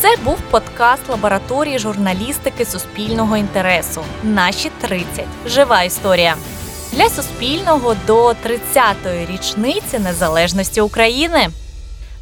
Це 0.00 0.16
був 0.24 0.38
подкаст 0.50 1.08
лабораторії 1.08 1.78
журналістики 1.78 2.64
суспільного 2.64 3.36
інтересу. 3.36 4.02
Наші 4.22 4.70
30. 4.80 5.24
Жива 5.46 5.82
історія 5.82 6.34
для 6.92 7.08
Суспільного 7.08 7.96
до 8.06 8.28
30-ї 8.28 9.32
річниці 9.32 9.98
незалежності 9.98 10.80
України. 10.80 11.48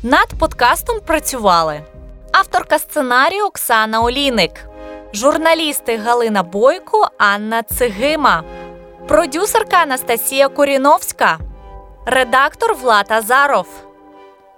Над 0.02 0.28
подкастом 0.38 1.00
працювали 1.06 1.80
авторка 2.40 2.78
сценарію 2.78 3.46
Оксана 3.46 4.00
Оліник, 4.00 4.50
журналісти 5.14 5.96
Галина 5.96 6.42
Бойко, 6.42 7.08
Анна 7.18 7.62
Цигима, 7.62 8.42
продюсерка 9.08 9.76
Анастасія 9.76 10.48
Коріновська, 10.48 11.38
редактор 12.06 12.74
Влад 12.74 13.06
Азаров, 13.12 13.66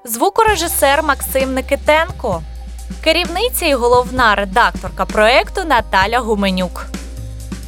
звукорежисер 0.04 1.02
Максим 1.02 1.54
Никитенко, 1.54 2.42
керівниця 3.04 3.66
і 3.66 3.74
головна 3.74 4.34
редакторка 4.34 5.04
проекту 5.06 5.64
Наталя 5.64 6.18
Гуменюк. 6.18 6.86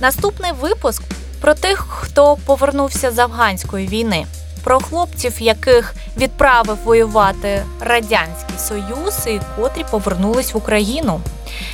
Наступний 0.01 0.53
випуск 0.53 1.03
про 1.41 1.55
тих, 1.55 1.87
хто 1.91 2.37
повернувся 2.47 3.11
з 3.11 3.19
афганської 3.19 3.89
війни, 3.89 4.27
про 4.65 4.81
хлопців, 4.81 5.43
яких 5.43 5.95
відправив 6.17 6.79
воювати 6.85 7.63
радянський 7.81 8.59
союз, 8.59 9.27
і 9.27 9.41
котрі 9.57 9.85
повернулись 9.91 10.55
в 10.55 10.57
Україну, 10.57 11.21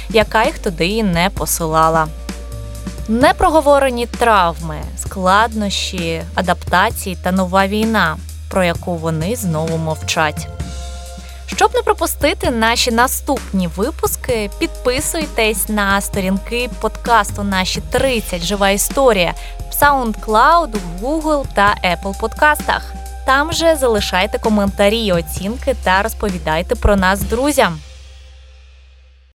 яка 0.09 0.45
їх 0.45 0.59
туди 0.59 1.03
не 1.03 1.31
посилала. 1.31 2.07
Непроговорені 3.09 4.07
травми, 4.07 4.77
складнощі, 4.97 6.23
адаптації 6.35 7.19
та 7.23 7.33
нова 7.33 7.67
війна, 7.67 8.17
про 8.49 8.65
яку 8.65 8.97
вони 8.97 9.37
знову 9.37 9.77
мовчать. 9.77 10.49
Щоб 11.47 11.75
не 11.75 11.83
пропустити 11.83 12.51
наші 12.51 12.91
наступні 12.91 13.67
випуски, 13.77 14.51
підписуйтесь 14.59 15.69
на 15.69 16.01
сторінки 16.01 16.71
подкасту 16.81 17.43
Наші 17.43 17.81
30 17.91 18.43
Жива 18.43 18.71
історія 18.71 19.35
SoundCloud, 19.81 20.69
Google 21.03 21.45
та 21.55 21.75
Apple 21.85 22.21
подкастах. 22.21 22.93
Там 23.27 23.53
же 23.53 23.77
залишайте 23.77 24.39
коментарі, 24.39 25.13
оцінки 25.13 25.77
та 25.85 26.03
розповідайте 26.03 26.75
про 26.75 26.97
нас 26.97 27.21
друзям. 27.21 27.79